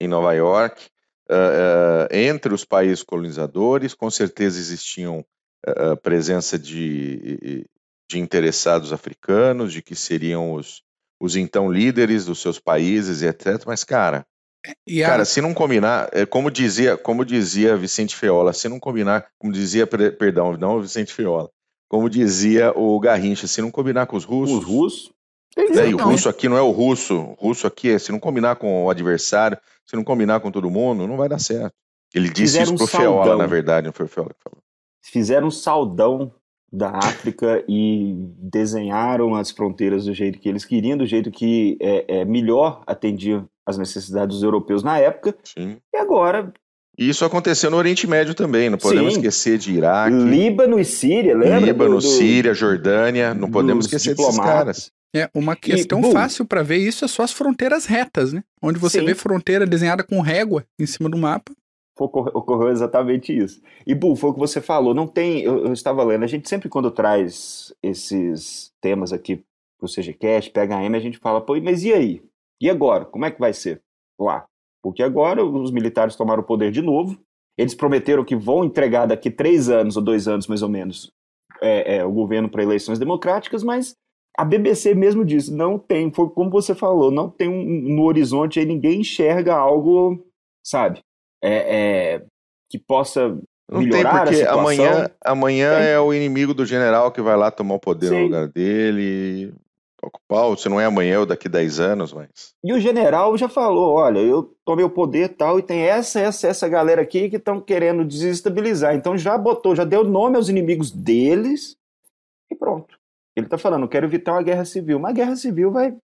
em 0.00 0.08
Nova 0.08 0.32
York, 0.32 0.86
ah, 1.28 2.06
ah, 2.10 2.16
entre 2.16 2.52
os 2.54 2.64
países 2.64 3.02
colonizadores, 3.02 3.94
com 3.94 4.10
certeza 4.10 4.58
existiam 4.58 5.24
ah, 5.66 5.96
presença 5.96 6.58
de, 6.58 7.66
de 8.08 8.18
interessados 8.18 8.92
africanos, 8.92 9.72
de 9.72 9.82
que 9.82 9.94
seriam 9.94 10.54
os, 10.54 10.82
os 11.20 11.36
então 11.36 11.70
líderes 11.70 12.24
dos 12.24 12.40
seus 12.40 12.58
países 12.58 13.22
e 13.22 13.26
etc. 13.26 13.62
Mas, 13.66 13.84
cara, 13.84 14.26
e 14.86 15.02
a- 15.02 15.08
Cara, 15.08 15.24
se 15.24 15.40
não 15.40 15.54
combinar, 15.54 16.08
é 16.12 16.26
como 16.26 16.50
dizia, 16.50 16.96
como 16.96 17.24
dizia 17.24 17.76
Vicente 17.76 18.14
Feola, 18.16 18.52
se 18.52 18.68
não 18.68 18.78
combinar, 18.80 19.26
como 19.38 19.52
dizia, 19.52 19.86
perdão, 19.86 20.56
não 20.56 20.80
Vicente 20.82 21.12
Feola, 21.14 21.50
como 21.90 22.08
dizia 22.08 22.72
o 22.78 23.00
Garrincha, 23.00 23.48
se 23.48 23.60
não 23.60 23.68
combinar 23.68 24.06
com 24.06 24.16
os 24.16 24.24
russos, 24.24 24.58
Os 24.58 24.64
russos. 24.64 25.12
Né, 25.56 25.90
e 25.90 25.94
o 25.94 25.98
não. 25.98 26.04
russo 26.04 26.28
aqui 26.28 26.48
não 26.48 26.56
é 26.56 26.62
o 26.62 26.70
russo, 26.70 27.34
o 27.36 27.48
russo 27.48 27.66
aqui 27.66 27.90
é 27.90 27.98
se 27.98 28.12
não 28.12 28.20
combinar 28.20 28.54
com 28.54 28.84
o 28.84 28.88
adversário, 28.88 29.58
se 29.84 29.96
não 29.96 30.04
combinar 30.04 30.38
com 30.38 30.52
todo 30.52 30.70
mundo, 30.70 31.08
não 31.08 31.16
vai 31.16 31.28
dar 31.28 31.40
certo. 31.40 31.74
Ele 32.14 32.28
disse 32.28 32.58
Fizeram 32.58 32.64
isso 32.64 32.74
pro 32.76 32.84
um 32.84 32.86
Feola, 32.86 33.36
na 33.36 33.46
verdade, 33.46 33.86
não 33.88 33.92
foi 33.92 34.06
o 34.06 34.08
Feola 34.08 34.30
que 34.30 34.40
falou. 34.40 34.62
Fizeram 35.02 35.48
um 35.48 35.50
saldão 35.50 36.32
da 36.72 36.90
África 36.90 37.64
e 37.68 38.14
desenharam 38.38 39.34
as 39.34 39.50
fronteiras 39.50 40.04
do 40.04 40.14
jeito 40.14 40.38
que 40.38 40.48
eles 40.48 40.64
queriam, 40.64 40.96
do 40.96 41.06
jeito 41.06 41.28
que 41.32 41.76
é, 41.80 42.20
é, 42.20 42.24
melhor 42.24 42.84
atendia 42.86 43.44
as 43.66 43.76
necessidades 43.76 44.36
dos 44.36 44.44
europeus 44.44 44.84
na 44.84 44.96
época. 44.98 45.36
Sim. 45.42 45.78
E 45.92 45.96
agora, 45.98 46.52
E 46.98 47.08
isso 47.08 47.24
aconteceu 47.24 47.70
no 47.70 47.76
Oriente 47.76 48.06
Médio 48.06 48.34
também, 48.34 48.68
não 48.68 48.76
podemos 48.78 49.14
Sim. 49.14 49.20
esquecer 49.20 49.56
de 49.58 49.72
Iraque, 49.72 50.14
Líbano 50.16 50.78
e 50.78 50.84
Síria, 50.84 51.36
lembra? 51.36 51.60
Líbano, 51.60 51.90
do- 51.96 52.02
do- 52.02 52.02
Síria, 52.02 52.52
Jordânia, 52.52 53.32
não 53.32 53.50
podemos 53.50 53.86
esquecer 53.86 54.14
desses 54.14 54.30
diplomatas. 54.32 54.54
caras. 54.58 54.92
É, 55.14 55.28
uma 55.34 55.56
questão 55.56 56.00
bom, 56.00 56.12
fácil 56.12 56.44
para 56.44 56.62
ver 56.62 56.76
isso 56.76 57.04
é 57.04 57.08
só 57.08 57.22
as 57.22 57.32
fronteiras 57.32 57.84
retas, 57.86 58.32
né? 58.32 58.44
Onde 58.62 58.78
você 58.78 59.00
Sim. 59.00 59.06
vê 59.06 59.14
fronteira 59.14 59.66
desenhada 59.66 60.04
com 60.04 60.20
régua 60.20 60.64
em 60.78 60.86
cima 60.86 61.08
do 61.08 61.16
mapa. 61.16 61.52
Ocor- 61.98 62.30
ocorreu 62.34 62.70
exatamente 62.70 63.36
isso. 63.36 63.60
E, 63.86 63.94
Bu, 63.94 64.14
foi 64.14 64.30
o 64.30 64.32
que 64.34 64.38
você 64.38 64.60
falou, 64.60 64.94
não 64.94 65.06
tem, 65.06 65.42
eu, 65.42 65.66
eu 65.66 65.72
estava 65.72 66.02
lendo, 66.04 66.22
a 66.24 66.28
gente 66.28 66.48
sempre 66.48 66.68
quando 66.68 66.90
traz 66.90 67.74
esses 67.82 68.70
temas 68.80 69.12
aqui 69.12 69.42
pro 69.78 69.88
CGCast, 69.88 70.50
PHM, 70.50 70.94
a 70.94 71.00
gente 71.00 71.18
fala, 71.18 71.40
pô, 71.40 71.58
mas 71.60 71.82
e 71.82 71.92
aí? 71.92 72.22
E 72.60 72.70
agora? 72.70 73.04
Como 73.04 73.24
é 73.24 73.30
que 73.30 73.40
vai 73.40 73.52
ser 73.52 73.80
lá? 74.18 74.44
Porque 74.82 75.02
agora 75.02 75.44
os 75.44 75.70
militares 75.70 76.16
tomaram 76.16 76.42
o 76.42 76.46
poder 76.46 76.70
de 76.70 76.80
novo, 76.82 77.18
eles 77.58 77.74
prometeram 77.74 78.24
que 78.24 78.36
vão 78.36 78.64
entregar 78.64 79.06
daqui 79.06 79.30
três 79.30 79.68
anos 79.68 79.96
ou 79.96 80.02
dois 80.02 80.26
anos, 80.26 80.46
mais 80.46 80.62
ou 80.62 80.68
menos, 80.68 81.10
é, 81.60 81.96
é, 81.96 82.04
o 82.04 82.10
governo 82.10 82.48
para 82.48 82.62
eleições 82.62 82.98
democráticas, 82.98 83.62
mas 83.62 83.94
a 84.38 84.44
BBC 84.44 84.94
mesmo 84.94 85.24
disse, 85.24 85.52
não 85.52 85.78
tem, 85.78 86.10
foi 86.10 86.30
como 86.30 86.50
você 86.50 86.74
falou, 86.74 87.10
não 87.10 87.28
tem 87.28 87.48
um, 87.48 87.94
no 87.94 88.04
horizonte 88.04 88.58
aí, 88.58 88.64
ninguém 88.64 89.00
enxerga 89.00 89.54
algo, 89.54 90.24
sabe? 90.64 91.00
é, 91.42 92.14
é, 92.14 92.22
que 92.70 92.78
possa 92.78 93.28
Não 93.70 93.80
tem, 93.80 93.88
melhorar 93.88 94.14
a 94.14 94.20
porque 94.22 94.34
situação. 94.36 94.60
amanhã, 94.60 95.10
amanhã 95.24 95.78
Tem. 95.78 95.86
é 95.88 96.00
o 96.00 96.12
inimigo 96.12 96.54
do 96.54 96.66
general 96.66 97.10
que 97.10 97.22
vai 97.22 97.36
lá 97.36 97.50
tomar 97.50 97.74
o 97.74 97.80
poder 97.80 98.10
no 98.10 98.16
Sim. 98.16 98.22
lugar 98.24 98.48
dele, 98.48 99.52
ocupar, 100.02 100.56
se 100.56 100.68
não 100.68 100.80
é 100.80 100.84
amanhã 100.84 101.20
ou 101.20 101.26
daqui 101.26 101.48
10 101.48 101.80
anos, 101.80 102.12
mas... 102.12 102.54
E 102.64 102.72
o 102.72 102.80
general 102.80 103.36
já 103.36 103.48
falou, 103.48 103.94
olha, 103.94 104.18
eu 104.18 104.54
tomei 104.64 104.84
o 104.84 104.90
poder 104.90 105.24
e 105.24 105.28
tal, 105.28 105.58
e 105.58 105.62
tem 105.62 105.82
essa, 105.82 106.20
essa, 106.20 106.48
essa 106.48 106.68
galera 106.68 107.02
aqui 107.02 107.28
que 107.28 107.36
estão 107.36 107.60
querendo 107.60 108.04
desestabilizar. 108.04 108.94
Então 108.94 109.16
já 109.16 109.36
botou, 109.36 109.76
já 109.76 109.84
deu 109.84 110.04
nome 110.04 110.36
aos 110.36 110.48
inimigos 110.48 110.90
deles 110.90 111.76
e 112.50 112.54
pronto. 112.56 112.98
Ele 113.36 113.46
tá 113.46 113.58
falando, 113.58 113.88
quero 113.88 114.06
evitar 114.06 114.32
uma 114.32 114.42
guerra 114.42 114.64
civil. 114.64 114.98
Uma 114.98 115.12
guerra 115.12 115.36
civil 115.36 115.70
vai... 115.70 115.96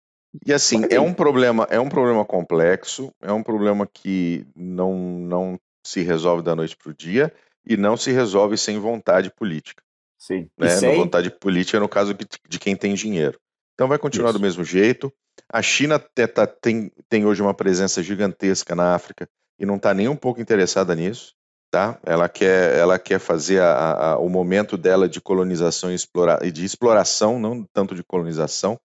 E 0.45 0.53
assim, 0.53 0.81
Vai 0.81 0.93
é 0.93 1.01
um 1.01 1.15
problema, 1.15 1.67
é 1.71 1.79
um 1.79 1.89
problema 1.89 2.25
complexo, 2.25 3.13
é 3.23 3.33
um 3.33 3.43
problema 3.43 3.87
que 3.87 4.45
não, 4.57 4.93
não 4.97 5.61
se 5.87 6.03
resolve 6.03 6.43
da 6.43 6.57
noite 6.57 6.77
para 6.77 6.91
o 6.91 6.95
dia 6.95 7.33
e 7.65 7.77
não 7.77 7.97
se 7.97 8.11
resolve 8.11 8.57
sem 8.57 8.79
vontade 8.79 9.31
política. 9.31 9.83
Sim. 10.19 10.49
Né? 10.59 10.71
Sem... 10.71 10.97
Vontade 10.97 11.31
política 11.31 11.79
no 11.79 11.89
caso 11.89 12.15
de 12.49 12.59
quem 12.59 12.75
tem 12.75 12.95
dinheiro. 12.95 13.39
Então 13.75 13.89
vai 13.89 13.99
continuar 13.99 14.31
Isso. 14.31 14.39
do 14.39 14.43
mesmo 14.43 14.65
jeito. 14.65 15.13
A 15.53 15.61
China 15.61 15.99
tá- 15.99 16.47
tem, 16.47 16.91
tem 17.09 17.27
hoje 17.27 17.43
uma 17.43 17.55
presença 17.55 18.03
gigantesca 18.03 18.75
na 18.75 18.95
África 18.95 19.29
e 19.59 19.67
não 19.67 19.77
está 19.77 19.93
nem 19.93 20.09
um 20.09 20.17
pouco 20.17 20.41
interessada 20.41 20.95
nisso. 20.95 21.35
Tá? 21.71 21.99
Ela, 22.05 22.29
quer, 22.29 22.77
ela 22.79 23.01
quer 23.01 23.19
fazer 23.19 23.61
a- 23.61 24.13
a- 24.13 24.19
o 24.19 24.29
momento 24.29 24.77
dela 24.77 25.09
de 25.09 25.21
colonização 25.21 25.91
e, 25.91 25.95
explora, 25.97 26.39
e 26.47 26.53
de 26.53 26.65
exploração, 26.65 27.37
não 27.41 27.65
tanto 27.73 27.97
de 27.97 28.05
colonização, 28.05 28.79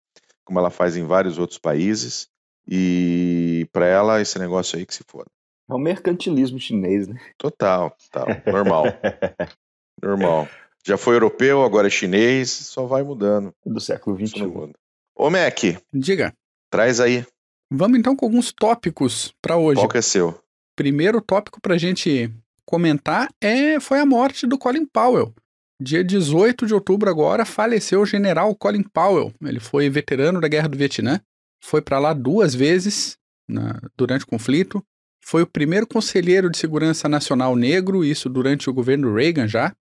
como 0.46 0.58
ela 0.58 0.70
faz 0.70 0.96
em 0.96 1.04
vários 1.06 1.38
outros 1.38 1.60
países. 1.60 2.30
E 2.66 3.68
para 3.74 3.86
ela, 3.86 4.22
esse 4.22 4.40
negócio 4.40 4.78
aí 4.80 4.86
que 4.86 4.96
se 4.96 5.04
foda. 5.06 5.30
É 5.70 5.74
o 5.74 5.78
mercantilismo 5.78 6.58
chinês, 6.60 7.10
né? 7.10 7.20
Total, 7.38 7.94
total. 8.10 8.28
Normal. 8.46 8.86
normal. 10.02 10.48
Já 10.88 10.98
foi 10.98 11.16
europeu, 11.16 11.64
agora 11.64 11.88
é 11.88 11.90
chinês, 11.90 12.50
só 12.50 12.86
vai 12.86 13.04
mudando. 13.04 13.52
Do 13.66 13.80
século 13.82 14.16
XXI. 14.18 14.72
Ô, 15.16 15.30
Mac, 15.30 15.60
Diga. 15.94 16.34
traz 16.72 17.00
aí. 17.02 17.26
Vamos 17.70 18.00
então 18.00 18.16
com 18.16 18.26
alguns 18.26 18.54
tópicos 18.54 19.34
para 19.42 19.58
hoje. 19.58 19.82
Qual 19.82 19.90
que 19.90 19.98
é 19.98 20.02
seu? 20.02 20.40
Primeiro 20.78 21.20
tópico 21.22 21.60
para 21.60 21.76
a 21.76 21.78
gente 21.78 22.32
comentar 22.66 23.28
é 23.42 23.80
foi 23.80 24.00
a 24.00 24.06
morte 24.06 24.48
do 24.48 24.58
Colin 24.58 24.86
Powell. 24.86 25.34
Dia 25.82 26.04
18 26.04 26.66
de 26.66 26.74
outubro 26.74 27.10
agora 27.10 27.44
faleceu 27.46 28.02
o 28.02 28.06
general 28.06 28.56
Colin 28.56 28.84
Powell. 28.84 29.34
Ele 29.44 29.60
foi 29.60 29.90
veterano 29.90 30.40
da 30.40 30.48
Guerra 30.48 30.70
do 30.70 30.78
Vietnã, 30.78 31.20
foi 31.62 31.82
para 31.82 32.00
lá 32.00 32.14
duas 32.14 32.56
vezes 32.56 33.18
na- 33.48 33.80
durante 33.98 34.24
o 34.24 34.28
conflito. 34.28 34.82
Foi 35.24 35.42
o 35.42 35.48
primeiro 35.48 35.86
conselheiro 35.86 36.50
de 36.50 36.58
segurança 36.58 37.10
nacional 37.10 37.56
negro, 37.56 38.06
isso 38.06 38.30
durante 38.30 38.70
o 38.70 38.74
governo 38.74 39.14
Reagan 39.14 39.48
já. 39.48 39.76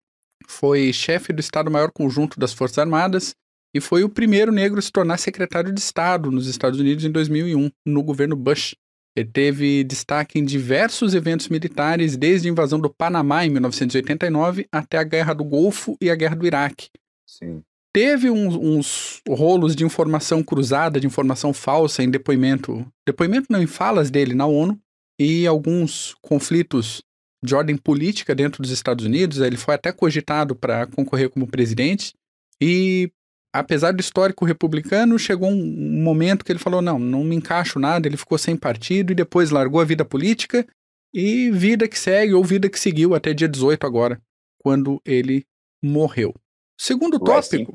Foi 0.47 0.93
chefe 0.93 1.33
do 1.33 1.41
Estado-Maior 1.41 1.91
Conjunto 1.93 2.39
das 2.39 2.53
Forças 2.53 2.79
Armadas 2.79 3.35
e 3.75 3.81
foi 3.81 4.05
o 4.05 4.09
primeiro 4.09 4.53
negro 4.53 4.79
a 4.79 4.83
se 4.83 4.93
tornar 4.93 5.19
secretário 5.19 5.73
de 5.73 5.81
Estado 5.81 6.31
nos 6.31 6.47
Estados 6.47 6.79
Unidos 6.79 7.05
em 7.05 7.11
2001, 7.11 7.71
no 7.85 8.03
governo 8.03 8.37
Bush. 8.37 8.77
Ele 9.17 9.29
teve 9.29 9.85
destaque 9.85 10.39
em 10.39 10.45
diversos 10.45 11.15
eventos 11.15 11.49
militares, 11.49 12.17
desde 12.17 12.49
a 12.49 12.51
invasão 12.51 12.81
do 12.81 12.93
Panamá 12.93 13.45
em 13.45 13.51
1989 13.51 14.67
até 14.73 14.99
a 14.99 15.05
Guerra 15.05 15.35
do 15.35 15.45
Golfo 15.45 15.97
e 16.01 16.11
a 16.11 16.15
Guerra 16.15 16.37
do 16.37 16.47
Iraque. 16.47 16.89
Sim. 17.27 17.63
teve 17.93 18.29
uns, 18.29 18.55
uns, 18.55 19.23
rolos 19.29 19.75
de 19.75 19.85
informação 19.85 20.43
cruzada, 20.43 21.01
de 21.01 21.07
informação 21.07 21.53
falsa 21.53 22.03
em 22.03 22.11
depoimento, 22.11 22.87
depoimento 23.07 23.47
não, 23.51 23.63
em 23.63 23.67
falas 23.67 24.11
dele 24.11 24.35
na 24.35 24.47
ONU, 24.47 24.79
e 25.19 25.47
alguns 25.47 26.15
conflitos 26.21 27.03
de 27.45 27.55
ordem 27.55 27.77
política 27.77 28.35
dentro 28.35 28.63
dos 28.63 28.71
Estados 28.71 29.05
Unidos. 29.05 29.39
Ele 29.39 29.57
foi 29.57 29.75
até 29.75 29.93
cogitado 29.93 30.57
para 30.57 30.87
concorrer 30.87 31.29
como 31.29 31.47
presidente, 31.47 32.15
e 32.61 33.11
apesar 33.53 33.93
do 33.93 34.01
histórico 34.01 34.45
republicano, 34.45 35.19
chegou 35.19 35.51
um 35.51 36.03
momento 36.03 36.45
que 36.45 36.51
ele 36.51 36.59
falou: 36.59 36.81
não, 36.81 36.99
não 36.99 37.23
me 37.23 37.37
encaixo 37.37 37.79
nada. 37.79 38.09
Ele 38.09 38.17
ficou 38.17 38.39
sem 38.39 38.57
partido 38.57 39.13
e 39.13 39.15
depois 39.15 39.51
largou 39.51 39.81
a 39.81 39.85
vida 39.85 40.05
política 40.05 40.67
e 41.13 41.51
vida 41.51 41.87
que 41.87 41.99
segue, 41.99 42.35
ou 42.35 42.43
vida 42.43 42.69
que 42.69 42.79
seguiu 42.79 43.15
até 43.15 43.33
dia 43.33 43.49
18 43.49 43.87
agora, 43.87 44.21
quando 44.59 45.01
ele 45.05 45.45
morreu. 45.83 46.35
Segundo 46.77 47.21
tópico. 47.21 47.73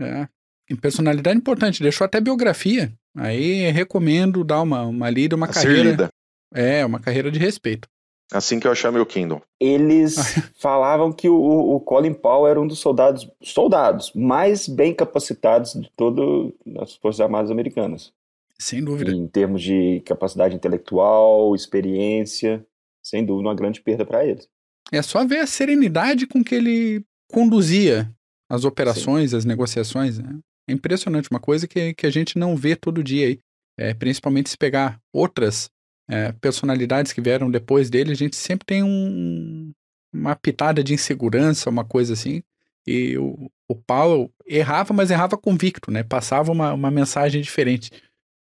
É, 0.00 0.28
em 0.70 0.76
personalidade 0.76 1.36
importante, 1.36 1.82
deixou 1.82 2.04
até 2.04 2.20
biografia. 2.20 2.92
Aí 3.16 3.68
recomendo 3.70 4.44
dar 4.44 4.62
uma, 4.62 4.84
uma 4.84 5.10
lida, 5.10 5.34
uma 5.34 5.46
a 5.46 5.52
carreira. 5.52 6.08
É, 6.54 6.84
uma 6.84 7.00
carreira 7.00 7.30
de 7.30 7.38
respeito. 7.38 7.88
Assim 8.32 8.58
que 8.58 8.66
eu 8.66 8.72
achar 8.72 8.90
meu 8.90 9.04
Kindle. 9.04 9.42
Eles 9.60 10.16
falavam 10.58 11.12
que 11.12 11.28
o, 11.28 11.36
o 11.36 11.80
Colin 11.80 12.14
Powell 12.14 12.50
era 12.50 12.60
um 12.60 12.66
dos 12.66 12.78
soldados, 12.78 13.28
soldados 13.42 14.10
mais 14.14 14.66
bem 14.66 14.94
capacitados 14.94 15.74
de 15.74 15.90
todas 15.94 16.52
as 16.80 16.94
Forças 16.96 17.20
Armadas 17.20 17.50
Americanas. 17.50 18.12
Sem 18.58 18.82
dúvida. 18.82 19.12
Em 19.12 19.26
termos 19.26 19.60
de 19.60 20.00
capacidade 20.06 20.54
intelectual, 20.54 21.54
experiência, 21.54 22.64
sem 23.02 23.24
dúvida 23.24 23.48
uma 23.48 23.54
grande 23.54 23.80
perda 23.80 24.06
para 24.06 24.24
eles. 24.24 24.48
É 24.92 25.02
só 25.02 25.24
ver 25.26 25.40
a 25.40 25.46
serenidade 25.46 26.26
com 26.26 26.42
que 26.42 26.54
ele 26.54 27.04
conduzia 27.30 28.10
as 28.48 28.64
operações, 28.64 29.30
Sim. 29.30 29.36
as 29.36 29.44
negociações. 29.44 30.18
Né? 30.18 30.38
É 30.68 30.72
impressionante, 30.72 31.30
uma 31.30 31.40
coisa 31.40 31.66
que, 31.66 31.92
que 31.94 32.06
a 32.06 32.10
gente 32.10 32.38
não 32.38 32.56
vê 32.56 32.76
todo 32.76 33.02
dia 33.02 33.26
aí. 33.26 33.38
É, 33.78 33.94
principalmente 33.94 34.50
se 34.50 34.56
pegar 34.56 35.00
outras 35.12 35.70
é, 36.08 36.32
personalidades 36.32 37.12
que 37.12 37.20
vieram 37.20 37.50
depois 37.50 37.88
dele, 37.88 38.12
a 38.12 38.16
gente 38.16 38.36
sempre 38.36 38.66
tem 38.66 38.82
um, 38.82 39.72
uma 40.12 40.36
pitada 40.36 40.82
de 40.82 40.94
insegurança, 40.94 41.70
uma 41.70 41.84
coisa 41.84 42.12
assim. 42.12 42.42
E 42.86 43.16
o, 43.16 43.50
o 43.68 43.74
Paulo 43.74 44.30
errava, 44.46 44.92
mas 44.92 45.10
errava 45.10 45.38
convicto, 45.38 45.90
né? 45.90 46.02
Passava 46.02 46.50
uma, 46.50 46.72
uma 46.72 46.90
mensagem 46.90 47.40
diferente 47.40 47.90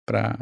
para 0.06 0.38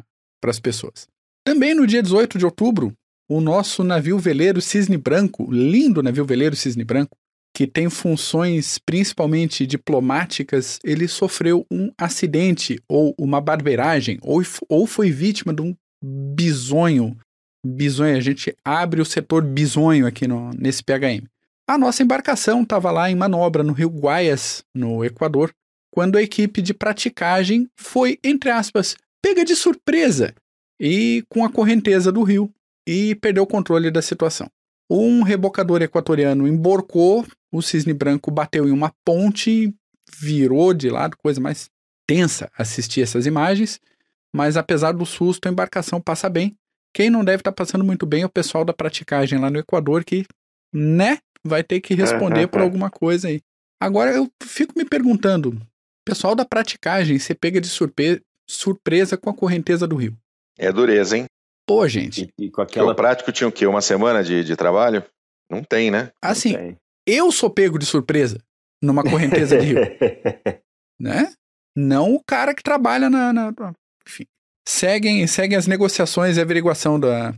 as 0.45 0.59
pessoas. 0.59 1.07
Também 1.43 1.73
no 1.73 1.87
dia 1.87 2.03
18 2.03 2.37
de 2.37 2.45
outubro, 2.45 2.93
o 3.29 3.41
nosso 3.41 3.83
navio 3.83 4.17
veleiro 4.17 4.61
Cisne 4.61 4.97
Branco, 4.97 5.51
lindo 5.51 6.03
navio 6.03 6.25
veleiro 6.25 6.55
Cisne 6.55 6.83
Branco, 6.83 7.17
que 7.53 7.65
tem 7.65 7.89
funções 7.89 8.77
principalmente 8.77 9.65
diplomáticas, 9.65 10.79
ele 10.83 11.07
sofreu 11.07 11.65
um 11.71 11.91
acidente 11.97 12.79
ou 12.87 13.15
uma 13.17 13.41
barbeiragem, 13.41 14.19
ou, 14.21 14.41
ou 14.69 14.85
foi 14.85 15.09
vítima 15.09 15.53
de 15.53 15.61
um 15.63 15.75
bisonho. 16.03 17.17
Bisonho, 17.65 18.15
a 18.15 18.21
gente 18.21 18.55
abre 18.63 19.01
o 19.01 19.05
setor 19.05 19.43
bisonho 19.43 20.05
aqui 20.05 20.27
no, 20.27 20.51
nesse 20.51 20.83
PHM. 20.83 21.27
A 21.67 21.77
nossa 21.77 22.01
embarcação 22.01 22.63
estava 22.63 22.91
lá 22.91 23.09
em 23.09 23.15
manobra 23.15 23.63
no 23.63 23.73
rio 23.73 23.89
Guaias, 23.89 24.63
no 24.73 25.03
Equador, 25.03 25.51
quando 25.91 26.17
a 26.17 26.21
equipe 26.21 26.61
de 26.61 26.73
praticagem 26.73 27.67
foi, 27.75 28.17
entre 28.23 28.49
aspas, 28.49 28.95
pega 29.21 29.43
de 29.43 29.55
surpresa 29.55 30.33
e 30.79 31.25
com 31.27 31.43
a 31.43 31.51
correnteza 31.51 32.11
do 32.11 32.23
rio 32.23 32.49
e 32.87 33.15
perdeu 33.15 33.43
o 33.43 33.47
controle 33.47 33.91
da 33.91 34.01
situação. 34.01 34.49
Um 34.89 35.23
rebocador 35.23 35.81
equatoriano 35.81 36.47
emborcou, 36.47 37.25
o 37.51 37.61
cisne 37.61 37.93
branco 37.93 38.31
bateu 38.31 38.67
em 38.67 38.71
uma 38.71 38.93
ponte, 39.03 39.73
virou 40.17 40.73
de 40.73 40.89
lado, 40.89 41.17
coisa 41.17 41.41
mais 41.41 41.69
tensa 42.07 42.49
assistir 42.57 43.01
essas 43.01 43.25
imagens, 43.25 43.81
mas 44.37 44.55
apesar 44.55 44.91
do 44.91 45.05
susto, 45.05 45.47
a 45.47 45.51
embarcação 45.51 45.99
passa 45.99 46.29
bem. 46.29 46.55
Quem 46.93 47.09
não 47.09 47.25
deve 47.25 47.41
estar 47.41 47.51
tá 47.51 47.55
passando 47.55 47.83
muito 47.83 48.05
bem 48.05 48.21
é 48.21 48.25
o 48.25 48.29
pessoal 48.29 48.63
da 48.63 48.71
praticagem 48.71 49.39
lá 49.39 49.49
no 49.49 49.57
Equador, 49.57 50.03
que, 50.03 50.25
né, 50.73 51.17
vai 51.43 51.63
ter 51.63 51.81
que 51.81 51.95
responder 51.95 52.47
por 52.47 52.61
alguma 52.61 52.89
coisa 52.89 53.29
aí. 53.29 53.41
Agora 53.81 54.11
eu 54.11 54.29
fico 54.43 54.73
me 54.77 54.85
perguntando, 54.85 55.59
pessoal 56.05 56.35
da 56.35 56.45
praticagem, 56.45 57.17
você 57.17 57.33
pega 57.33 57.59
de 57.59 57.67
surpresa, 57.67 58.21
surpresa 58.47 59.17
com 59.17 59.29
a 59.29 59.33
correnteza 59.33 59.87
do 59.87 59.95
rio. 59.95 60.15
É 60.57 60.71
dureza, 60.71 61.17
hein? 61.17 61.25
Pô, 61.67 61.87
gente. 61.87 62.31
E, 62.39 62.45
e 62.45 62.51
com 62.51 62.61
aquela... 62.61 62.91
o 62.91 62.95
prático 62.95 63.31
tinha 63.31 63.47
o 63.47 63.51
quê? 63.51 63.65
Uma 63.65 63.81
semana 63.81 64.23
de, 64.23 64.43
de 64.43 64.55
trabalho? 64.55 65.03
Não 65.49 65.63
tem, 65.63 65.91
né? 65.91 66.11
Assim, 66.21 66.53
tem. 66.53 66.77
eu 67.05 67.31
sou 67.31 67.49
pego 67.49 67.77
de 67.77 67.85
surpresa 67.85 68.39
numa 68.81 69.03
correnteza 69.03 69.57
de 69.57 69.65
rio. 69.65 69.79
né? 70.99 71.33
Não 71.75 72.15
o 72.15 72.23
cara 72.23 72.55
que 72.55 72.63
trabalha 72.63 73.09
na. 73.09 73.33
na 73.33 73.53
enfim. 74.07 74.25
Seguem, 74.67 75.25
seguem 75.27 75.57
as 75.57 75.67
negociações 75.67 76.37
e 76.37 76.41
averiguação 76.41 76.99
da, 76.99 77.33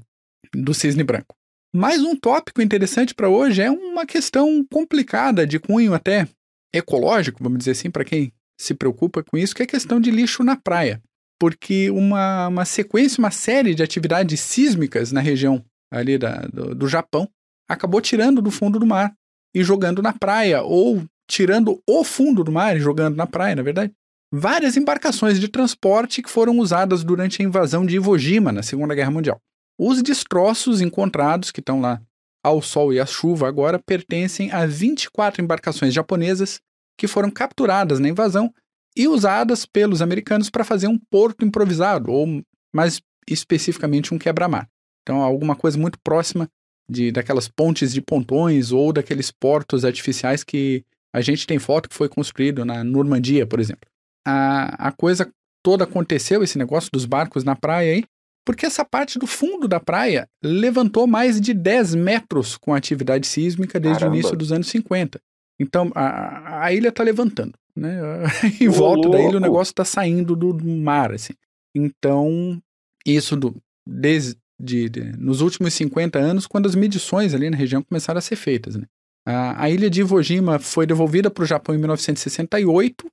do 0.54 0.74
cisne 0.74 1.04
branco. 1.04 1.36
Mais 1.76 2.02
um 2.02 2.16
tópico 2.16 2.62
interessante 2.62 3.14
para 3.14 3.30
hoje 3.30 3.62
é 3.62 3.70
uma 3.70 4.06
questão 4.06 4.66
complicada, 4.72 5.46
de 5.46 5.60
cunho 5.60 5.94
até 5.94 6.28
ecológico, 6.74 7.44
vamos 7.44 7.60
dizer 7.60 7.72
assim, 7.72 7.92
para 7.92 8.04
quem 8.04 8.34
se 8.60 8.74
preocupa 8.74 9.24
com 9.24 9.38
isso, 9.38 9.56
que 9.56 9.62
é 9.62 9.66
a 9.66 9.70
questão 9.70 10.00
de 10.00 10.10
lixo 10.10 10.44
na 10.44 10.56
praia. 10.56 11.02
Porque 11.40 11.90
uma, 11.92 12.48
uma 12.48 12.66
sequência, 12.66 13.20
uma 13.20 13.32
série 13.32 13.76
de 13.76 13.84
atividades 13.84 14.40
sísmicas 14.40 15.12
na 15.12 15.22
região 15.22 15.64
ali 15.92 16.18
da, 16.18 16.42
do, 16.52 16.76
do 16.76 16.88
Japão 16.88 17.30
acabou 17.68 18.02
tirando 18.02 18.42
do 18.42 18.52
fundo 18.52 18.80
do 18.80 18.86
mar 18.86 19.14
e 19.56 19.64
jogando 19.64 20.02
na 20.02 20.12
praia, 20.12 20.64
ou 20.64 21.04
tirando 21.30 21.82
o 21.88 22.04
fundo 22.04 22.44
do 22.44 22.52
mar 22.52 22.76
e 22.76 22.80
jogando 22.80 23.16
na 23.16 23.28
praia, 23.28 23.56
na 23.56 23.62
verdade, 23.62 23.94
várias 24.32 24.78
embarcações 24.78 25.40
de 25.40 25.48
transporte 25.48 26.22
que 26.22 26.30
foram 26.30 26.58
usadas 26.60 27.04
durante 27.04 27.42
a 27.42 27.46
invasão 27.46 27.86
de 27.86 27.96
Iwo 27.96 28.18
Jima 28.18 28.52
na 28.52 28.64
Segunda 28.64 28.94
Guerra 28.94 29.12
Mundial. 29.12 29.42
Os 29.78 30.02
destroços 30.04 30.82
encontrados, 30.82 31.52
que 31.52 31.60
estão 31.60 31.80
lá 31.82 32.02
ao 32.44 32.62
sol 32.62 32.94
e 32.94 33.00
à 33.00 33.06
chuva 33.06 33.48
agora, 33.48 33.80
pertencem 33.80 34.52
a 34.52 34.66
24 34.66 35.42
embarcações 35.42 35.94
japonesas 35.94 36.60
que 36.98 37.08
foram 37.08 37.32
capturadas 37.32 38.00
na 38.00 38.10
invasão 38.10 38.54
e 38.96 39.08
usadas 39.08 39.66
pelos 39.66 40.02
americanos 40.02 40.50
para 40.50 40.64
fazer 40.64 40.88
um 40.88 40.98
porto 40.98 41.46
improvisado, 41.46 42.12
ou 42.12 42.44
mais 42.74 43.02
especificamente 43.28 44.14
um 44.14 44.18
quebra-mar. 44.18 44.68
Então, 45.02 45.22
alguma 45.22 45.56
coisa 45.56 45.78
muito 45.78 45.98
próxima 46.04 46.50
de 46.90 47.12
daquelas 47.12 47.48
pontes 47.48 47.94
de 47.94 48.02
pontões 48.02 48.72
ou 48.72 48.92
daqueles 48.92 49.32
portos 49.32 49.86
artificiais 49.86 50.44
que 50.44 50.84
a 51.14 51.22
gente 51.22 51.48
tem 51.48 51.60
foto 51.60 51.88
que 51.88 51.96
foi 51.96 52.10
construído 52.10 52.66
na 52.66 52.84
Normandia, 52.84 53.46
por 53.46 53.60
exemplo. 53.60 53.90
A, 54.30 54.88
a 54.88 54.92
coisa 54.92 55.30
toda 55.64 55.84
aconteceu, 55.84 56.44
esse 56.44 56.58
negócio 56.58 56.90
dos 56.92 57.06
barcos 57.06 57.44
na 57.44 57.56
praia 57.56 57.94
aí, 57.94 58.04
porque 58.46 58.66
essa 58.66 58.84
parte 58.84 59.20
do 59.20 59.28
fundo 59.28 59.68
da 59.68 59.80
praia 59.80 60.28
levantou 60.44 61.06
mais 61.06 61.40
de 61.40 61.54
10 61.54 61.96
metros 61.96 62.58
com 62.58 62.74
atividade 62.74 63.28
sísmica 63.28 63.80
desde 63.80 64.00
Caramba. 64.00 64.16
o 64.16 64.20
início 64.20 64.38
dos 64.38 64.52
anos 64.52 64.68
50. 64.68 65.20
Então, 65.60 65.92
a, 65.94 66.66
a 66.66 66.74
ilha 66.74 66.90
está 66.90 67.04
levantando, 67.04 67.54
né? 67.76 68.00
em 68.60 68.70
volta 68.70 69.08
louco. 69.08 69.12
da 69.12 69.22
ilha 69.22 69.38
o 69.38 69.42
negócio 69.42 69.72
está 69.72 69.84
saindo 69.84 70.36
do, 70.36 70.54
do, 70.54 70.66
mar, 70.66 71.12
assim. 71.12 71.34
Então, 71.76 72.62
isso 73.06 73.36
do, 73.36 73.56
desde 73.86 74.38
de, 74.60 74.90
de, 74.90 75.04
nos 75.18 75.42
últimos 75.42 75.74
50 75.74 76.20
anos, 76.20 76.46
quando 76.46 76.66
as 76.68 76.76
medições 76.76 77.34
ali 77.34 77.50
na 77.50 77.56
região 77.56 77.82
começaram 77.82 78.18
a 78.18 78.22
ser 78.22 78.36
feitas, 78.36 78.76
né? 78.76 78.86
A, 79.26 79.64
a 79.64 79.70
ilha 79.70 79.90
de 79.90 80.02
Iwo 80.02 80.22
Jima 80.22 80.60
foi 80.60 80.86
devolvida 80.86 81.30
para 81.30 81.44
o 81.44 81.48
Japão 81.48 81.76
em 81.76 81.78
1968, 81.78 83.06
a, 83.06 83.12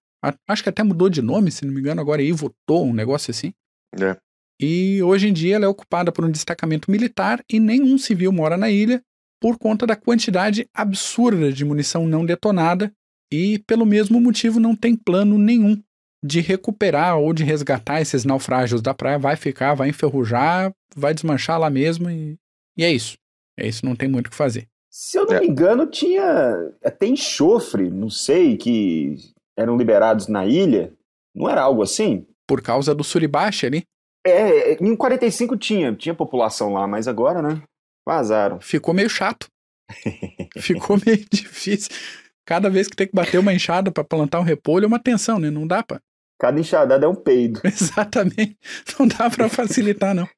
acho 0.48 0.62
que 0.62 0.68
até 0.68 0.82
mudou 0.82 1.08
de 1.08 1.22
nome, 1.22 1.50
se 1.50 1.64
não 1.64 1.72
me 1.72 1.80
engano, 1.80 2.00
agora 2.00 2.22
é 2.22 2.26
Ivo 2.26 2.54
To, 2.66 2.82
um 2.82 2.92
negócio 2.92 3.30
assim. 3.30 3.52
É. 4.00 4.16
E 4.60 5.02
hoje 5.02 5.28
em 5.28 5.32
dia 5.32 5.56
ela 5.56 5.66
é 5.66 5.68
ocupada 5.68 6.10
por 6.10 6.24
um 6.24 6.30
destacamento 6.30 6.90
militar 6.90 7.44
e 7.50 7.60
nenhum 7.60 7.98
civil 7.98 8.32
mora 8.32 8.56
na 8.56 8.70
ilha, 8.70 9.02
por 9.40 9.58
conta 9.58 9.86
da 9.86 9.94
quantidade 9.94 10.68
absurda 10.72 11.52
de 11.52 11.64
munição 11.64 12.06
não 12.06 12.24
detonada 12.24 12.90
e, 13.30 13.58
pelo 13.66 13.84
mesmo 13.84 14.20
motivo, 14.20 14.58
não 14.58 14.74
tem 14.74 14.96
plano 14.96 15.36
nenhum 15.36 15.80
de 16.24 16.40
recuperar 16.40 17.18
ou 17.18 17.32
de 17.32 17.44
resgatar 17.44 18.00
esses 18.00 18.24
naufrágios 18.24 18.80
da 18.80 18.94
praia. 18.94 19.18
Vai 19.18 19.36
ficar, 19.36 19.74
vai 19.74 19.90
enferrujar, 19.90 20.72
vai 20.94 21.12
desmanchar 21.12 21.58
lá 21.60 21.68
mesmo 21.68 22.08
e, 22.10 22.38
e 22.76 22.84
é 22.84 22.90
isso. 22.90 23.18
É 23.58 23.66
isso, 23.66 23.84
não 23.84 23.94
tem 23.94 24.08
muito 24.08 24.28
o 24.28 24.30
que 24.30 24.36
fazer. 24.36 24.66
Se 24.90 25.18
eu 25.18 25.26
não 25.26 25.34
é. 25.34 25.40
me 25.40 25.46
engano, 25.46 25.86
tinha 25.86 26.72
até 26.82 27.06
enxofre, 27.06 27.90
não 27.90 28.08
sei, 28.08 28.56
que 28.56 29.16
eram 29.56 29.76
liberados 29.76 30.28
na 30.28 30.46
ilha. 30.46 30.92
Não 31.34 31.48
era 31.48 31.62
algo 31.62 31.82
assim? 31.82 32.26
Por 32.46 32.62
causa 32.62 32.94
do 32.94 33.02
Suribashi 33.02 33.66
ali? 33.66 33.82
É, 34.26 34.74
em 34.82 34.96
45 34.96 35.56
tinha, 35.56 35.94
tinha 35.94 36.14
população 36.14 36.72
lá, 36.72 36.86
mas 36.86 37.06
agora, 37.06 37.40
né? 37.40 37.62
Vazaram. 38.06 38.60
Ficou 38.60 38.92
meio 38.92 39.08
chato. 39.08 39.46
Ficou 40.58 40.98
meio 41.04 41.24
difícil. 41.30 41.90
Cada 42.44 42.68
vez 42.70 42.88
que 42.88 42.96
tem 42.96 43.06
que 43.06 43.14
bater 43.14 43.38
uma 43.38 43.54
enxada 43.54 43.90
para 43.90 44.04
plantar 44.04 44.40
um 44.40 44.44
repolho 44.44 44.84
é 44.84 44.86
uma 44.86 44.98
tensão, 44.98 45.38
né? 45.38 45.50
Não 45.50 45.66
dá 45.66 45.82
para. 45.82 46.00
Cada 46.38 46.60
enxadada 46.60 47.06
é 47.06 47.08
um 47.08 47.14
peido. 47.14 47.60
Exatamente. 47.64 48.56
Não 48.98 49.08
dá 49.08 49.30
para 49.30 49.48
facilitar, 49.48 50.14
não. 50.14 50.28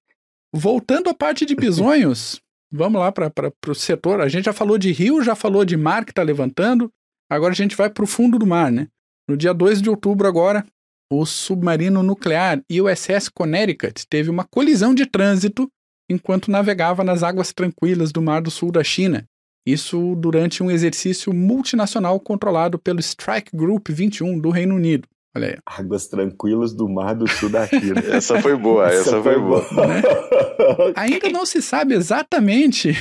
Voltando 0.54 1.10
à 1.10 1.14
parte 1.14 1.44
de 1.44 1.54
bisonhos, 1.54 2.40
vamos 2.72 3.00
lá 3.00 3.12
para 3.12 3.52
o 3.66 3.74
setor. 3.74 4.20
A 4.20 4.28
gente 4.28 4.46
já 4.46 4.52
falou 4.52 4.78
de 4.78 4.92
rio, 4.92 5.22
já 5.22 5.34
falou 5.34 5.64
de 5.64 5.76
mar 5.76 6.04
que 6.04 6.12
está 6.12 6.22
levantando. 6.22 6.90
Agora 7.30 7.52
a 7.52 7.56
gente 7.56 7.76
vai 7.76 7.90
para 7.90 8.04
o 8.04 8.06
fundo 8.06 8.38
do 8.38 8.46
mar, 8.46 8.72
né? 8.72 8.88
No 9.28 9.36
dia 9.36 9.52
2 9.52 9.82
de 9.82 9.90
outubro 9.90 10.26
agora, 10.26 10.64
o 11.12 11.26
submarino 11.26 12.02
nuclear 12.02 12.62
USS 12.70 13.28
Connecticut 13.28 14.06
teve 14.08 14.30
uma 14.30 14.44
colisão 14.44 14.94
de 14.94 15.04
trânsito 15.04 15.68
enquanto 16.10 16.50
navegava 16.50 17.04
nas 17.04 17.22
águas 17.22 17.52
tranquilas 17.52 18.10
do 18.10 18.22
Mar 18.22 18.40
do 18.40 18.50
Sul 18.50 18.72
da 18.72 18.82
China. 18.82 19.24
Isso 19.66 20.14
durante 20.16 20.62
um 20.62 20.70
exercício 20.70 21.34
multinacional 21.34 22.18
controlado 22.18 22.78
pelo 22.78 23.00
Strike 23.00 23.54
Group 23.54 23.88
21 23.90 24.38
do 24.38 24.48
Reino 24.48 24.74
Unido. 24.74 25.06
Olha 25.36 25.48
aí. 25.48 25.56
Águas 25.66 26.06
tranquilas 26.08 26.72
do 26.72 26.88
Mar 26.88 27.14
do 27.14 27.28
Sul 27.28 27.50
da 27.50 27.66
China. 27.66 28.00
essa 28.10 28.40
foi 28.40 28.56
boa, 28.56 28.86
essa, 28.86 29.10
essa 29.10 29.22
foi, 29.22 29.34
foi, 29.34 29.42
boa. 29.42 29.68
boa. 29.70 29.86
Né? 29.86 30.02
Ainda 30.96 31.28
não 31.28 31.44
se 31.44 31.60
sabe 31.60 31.94
exatamente 31.94 32.94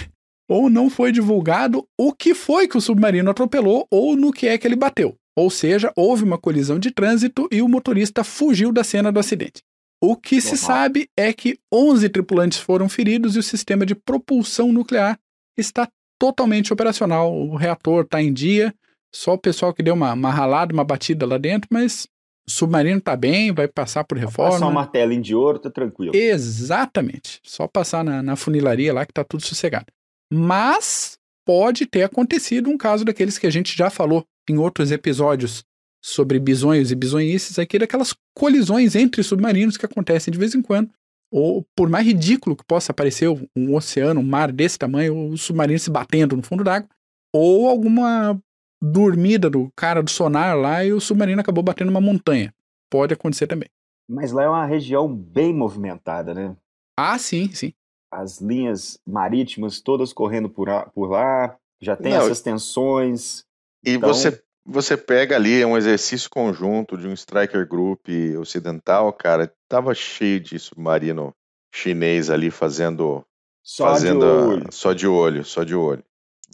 ou 0.50 0.70
não 0.70 0.90
foi 0.90 1.12
divulgado 1.14 1.88
o 1.98 2.14
que 2.14 2.34
foi 2.34 2.68
que 2.68 2.78
o 2.78 2.82
submarino 2.82 3.30
atropelou 3.30 3.88
ou 3.90 4.16
no 4.18 4.34
que 4.34 4.48
é 4.48 4.58
que 4.58 4.68
ele 4.68 4.76
bateu. 4.76 5.16
Ou 5.38 5.52
seja, 5.52 5.94
houve 5.96 6.24
uma 6.24 6.40
colisão 6.40 6.80
de 6.80 6.90
trânsito 6.90 7.48
e 7.52 7.62
o 7.62 7.70
motorista 7.70 8.24
fugiu 8.24 8.72
da 8.72 8.84
cena 8.84 9.12
do 9.12 9.20
acidente. 9.20 9.62
O 10.02 10.16
que 10.16 10.38
Normal. 10.38 10.56
se 10.56 10.58
sabe 10.58 11.10
é 11.16 11.32
que 11.32 11.60
11 11.72 12.10
tripulantes 12.10 12.58
foram 12.58 12.90
feridos 12.90 13.36
e 13.36 13.40
o 13.40 13.44
sistema 13.44 13.86
de 13.86 13.94
propulsão 13.94 14.72
nuclear 14.72 15.20
está 15.56 15.88
totalmente 16.20 16.74
operacional. 16.74 17.32
O 17.32 17.56
reator 17.56 18.04
está 18.04 18.20
em 18.20 18.34
dia, 18.34 18.74
só 19.14 19.34
o 19.34 19.38
pessoal 19.38 19.76
que 19.76 19.84
deu 19.84 19.94
uma, 19.94 20.12
uma 20.14 20.32
ralada, 20.32 20.74
uma 20.74 20.84
batida 20.84 21.24
lá 21.26 21.38
dentro, 21.38 21.68
mas 21.72 22.08
o 22.48 22.52
submarino 22.52 22.98
está 22.98 23.16
bem, 23.16 23.52
vai 23.52 23.68
passar 23.68 24.04
por 24.06 24.18
reforma. 24.18 24.54
Passar 24.54 24.68
um 24.68 24.74
martelinho 24.74 25.22
de 25.22 25.36
ouro, 25.36 25.60
tá 25.60 25.70
tranquilo. 25.70 26.16
Exatamente. 26.16 27.40
Só 27.44 27.68
passar 27.68 28.04
na, 28.04 28.24
na 28.24 28.36
funilaria 28.36 28.92
lá 28.92 29.06
que 29.06 29.14
tá 29.14 29.24
tudo 29.24 29.44
sossegado. 29.44 29.86
Mas 30.34 31.18
pode 31.46 31.86
ter 31.86 32.04
acontecido 32.04 32.72
um 32.72 32.78
caso 32.78 33.06
daqueles 33.06 33.38
que 33.38 33.46
a 33.46 33.52
gente 33.52 33.78
já 33.78 33.92
falou 33.92 34.26
em 34.50 34.58
outros 34.58 34.92
episódios 34.92 35.64
sobre 36.04 36.40
bisonhos 36.40 36.92
e 36.92 36.96
bisonhices, 36.96 37.60
aqui 37.60 37.78
daquelas 37.78 38.14
colisões 38.36 38.96
entre 38.96 39.24
submarinos 39.24 39.78
que 39.78 39.86
acontecem 39.86 40.32
de 40.32 40.38
vez 40.38 40.56
em 40.56 40.62
quando. 40.62 40.90
Ou, 41.32 41.66
por 41.76 41.90
mais 41.90 42.06
ridículo 42.06 42.56
que 42.56 42.64
possa 42.64 42.94
parecer 42.94 43.28
um 43.56 43.76
oceano, 43.76 44.22
um 44.22 44.24
mar 44.24 44.52
desse 44.52 44.80
tamanho, 44.80 45.32
o 45.32 45.38
submarino 45.38 45.80
se 45.80 45.92
batendo 45.92 46.38
no 46.38 46.44
fundo 46.44 46.64
d'água, 46.64 46.90
ou 47.34 47.68
alguma 47.68 48.40
dormida 48.82 49.50
do 49.50 49.70
cara 49.76 50.02
do 50.02 50.10
sonar 50.10 50.56
lá 50.56 50.86
e 50.86 50.94
o 50.94 51.02
submarino 51.02 51.42
acabou 51.42 51.64
batendo 51.64 51.90
uma 51.90 52.00
montanha. 52.00 52.54
Pode 52.90 53.14
acontecer 53.14 53.48
também. 53.48 53.70
Mas 54.10 54.32
lá 54.32 54.44
é 54.44 54.48
uma 54.48 54.66
região 54.66 55.14
bem 55.14 55.54
movimentada, 55.54 56.34
né? 56.34 56.56
Ah, 56.98 57.18
sim, 57.18 57.52
sim. 57.54 57.74
As 58.10 58.40
linhas 58.40 58.98
marítimas 59.06 59.82
todas 59.82 60.14
correndo 60.14 60.50
por, 60.50 60.70
por 60.94 61.10
lá, 61.10 61.58
já 61.82 61.98
tem 61.98 62.14
Não, 62.14 62.22
essas 62.22 62.42
tensões. 62.42 63.44
E 63.88 63.94
então... 63.94 64.10
você, 64.10 64.42
você 64.66 64.98
pega 64.98 65.36
ali 65.36 65.64
um 65.64 65.78
exercício 65.78 66.30
conjunto 66.30 66.98
de 66.98 67.08
um 67.08 67.14
striker 67.14 67.66
group 67.66 68.08
ocidental, 68.40 69.14
cara, 69.14 69.52
tava 69.70 69.94
cheio 69.94 70.40
de 70.40 70.60
submarino 70.60 71.34
chinês 71.74 72.30
ali 72.30 72.52
fazendo 72.52 73.26
só 73.64 73.86
fazendo 73.92 74.20
de 74.20 74.26
olho. 74.26 74.68
só 74.72 74.94
de 74.94 75.08
olho, 75.08 75.46
só 75.46 75.64
de 75.64 75.76
olho. 75.76 76.04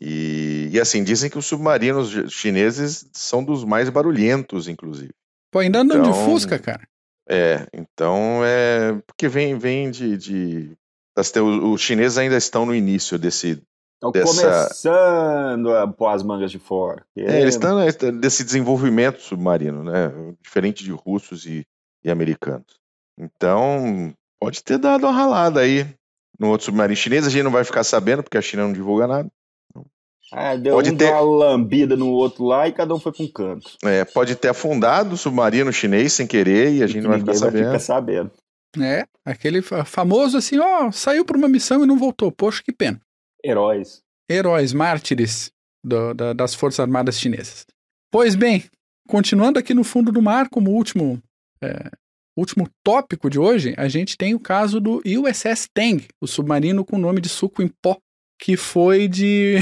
E, 0.02 0.70
e 0.72 0.80
assim, 0.80 1.04
dizem 1.04 1.30
que 1.30 1.38
os 1.38 1.46
submarinos 1.46 2.12
chineses 2.32 3.08
são 3.14 3.44
dos 3.44 3.64
mais 3.64 3.90
barulhentos, 3.90 4.68
inclusive. 4.68 5.14
Pô, 5.52 5.60
ainda 5.60 5.80
andam 5.80 6.00
então, 6.00 6.12
de 6.12 6.26
Fusca, 6.26 6.58
cara. 6.60 6.88
É, 7.28 7.68
então 7.74 8.42
é. 8.44 9.00
Porque 9.06 9.28
vem, 9.28 9.58
vem 9.58 9.90
de. 9.90 10.18
de 10.18 10.78
os 11.16 11.82
chineses 11.82 12.18
ainda 12.18 12.36
estão 12.36 12.66
no 12.66 12.76
início 12.76 13.18
desse. 13.18 13.62
Estão 14.08 14.12
dessa... 14.12 14.64
começando 14.64 15.76
a 15.76 15.88
pôr 15.88 16.08
as 16.10 16.24
mangas 16.24 16.52
de 16.52 16.60
fora. 16.60 17.06
É, 17.16 17.42
eles 17.42 17.56
estão 17.56 17.80
desse 18.20 18.44
desenvolvimento 18.44 19.22
submarino, 19.22 19.84
né? 19.84 20.12
Diferente 20.42 20.84
de 20.84 20.92
russos 20.92 21.46
e, 21.46 21.66
e 22.04 22.12
americanos. 22.12 22.82
Então, 23.18 24.14
pode 24.40 24.64
ter 24.64 24.78
dado 24.78 25.06
uma 25.06 25.14
ralada 25.14 25.62
aí 25.62 25.88
no 26.40 26.50
outro 26.50 26.66
submarino 26.66 26.96
chinês. 26.96 27.26
A 27.26 27.30
gente 27.30 27.44
não 27.44 27.52
vai 27.52 27.64
ficar 27.64 27.84
sabendo, 27.84 28.24
porque 28.24 28.38
a 28.38 28.42
China 28.42 28.64
não 28.64 28.74
divulga 28.74 29.08
nada. 29.08 29.30
É, 30.34 30.58
deu 30.58 30.74
pode 30.74 30.92
um 30.92 30.98
ter... 30.98 31.12
uma 31.12 31.22
lambida 31.22 31.96
no 31.96 32.10
outro 32.10 32.44
lá 32.44 32.68
e 32.68 32.72
cada 32.72 32.94
um 32.94 33.00
foi 33.00 33.12
para 33.12 33.24
um 33.24 33.28
canto. 33.28 33.78
É, 33.84 34.04
pode 34.04 34.36
ter 34.36 34.50
afundado 34.50 35.14
o 35.14 35.18
submarino 35.18 35.72
chinês 35.72 36.14
sem 36.14 36.26
querer 36.26 36.74
e 36.74 36.84
a 36.84 36.88
gente 36.88 37.00
e 37.00 37.02
não 37.02 37.12
vai 37.12 37.20
ficar 37.20 37.36
sabendo. 37.36 37.64
Vai 37.64 37.74
ficar 37.74 37.80
sabendo. 37.80 38.32
É, 38.82 39.06
aquele 39.24 39.62
famoso 39.62 40.36
assim, 40.36 40.58
ó, 40.58 40.92
saiu 40.92 41.24
para 41.24 41.38
uma 41.38 41.48
missão 41.48 41.84
e 41.84 41.88
não 41.88 41.98
voltou. 41.98 42.32
Poxa, 42.32 42.64
que 42.66 42.74
pena. 42.74 43.00
Heróis. 43.44 44.02
Heróis, 44.30 44.74
mártires 44.74 45.52
do, 45.84 46.14
da, 46.14 46.34
das 46.34 46.56
Forças 46.56 46.80
Armadas 46.80 47.20
Chinesas. 47.20 47.66
Pois 48.10 48.36
bem, 48.36 48.64
continuando 49.08 49.60
aqui 49.60 49.74
no 49.74 49.84
fundo 49.84 50.12
do 50.12 50.22
mar, 50.22 50.50
como 50.50 50.72
último, 50.72 51.22
é, 51.62 51.92
último 52.38 52.70
tópico 52.84 53.30
de 53.30 53.38
hoje, 53.38 53.74
a 53.78 53.88
gente 53.88 54.18
tem 54.18 54.34
o 54.34 54.40
caso 54.40 54.80
do 54.80 55.02
USS 55.06 55.68
Tang, 55.74 56.08
o 56.22 56.28
submarino 56.28 56.86
com 56.86 56.96
o 56.96 57.00
nome 57.00 57.20
de 57.20 57.28
suco 57.28 57.62
em 57.62 57.68
pó 57.68 57.98
que 58.40 58.58
foi 58.58 59.08
de 59.08 59.58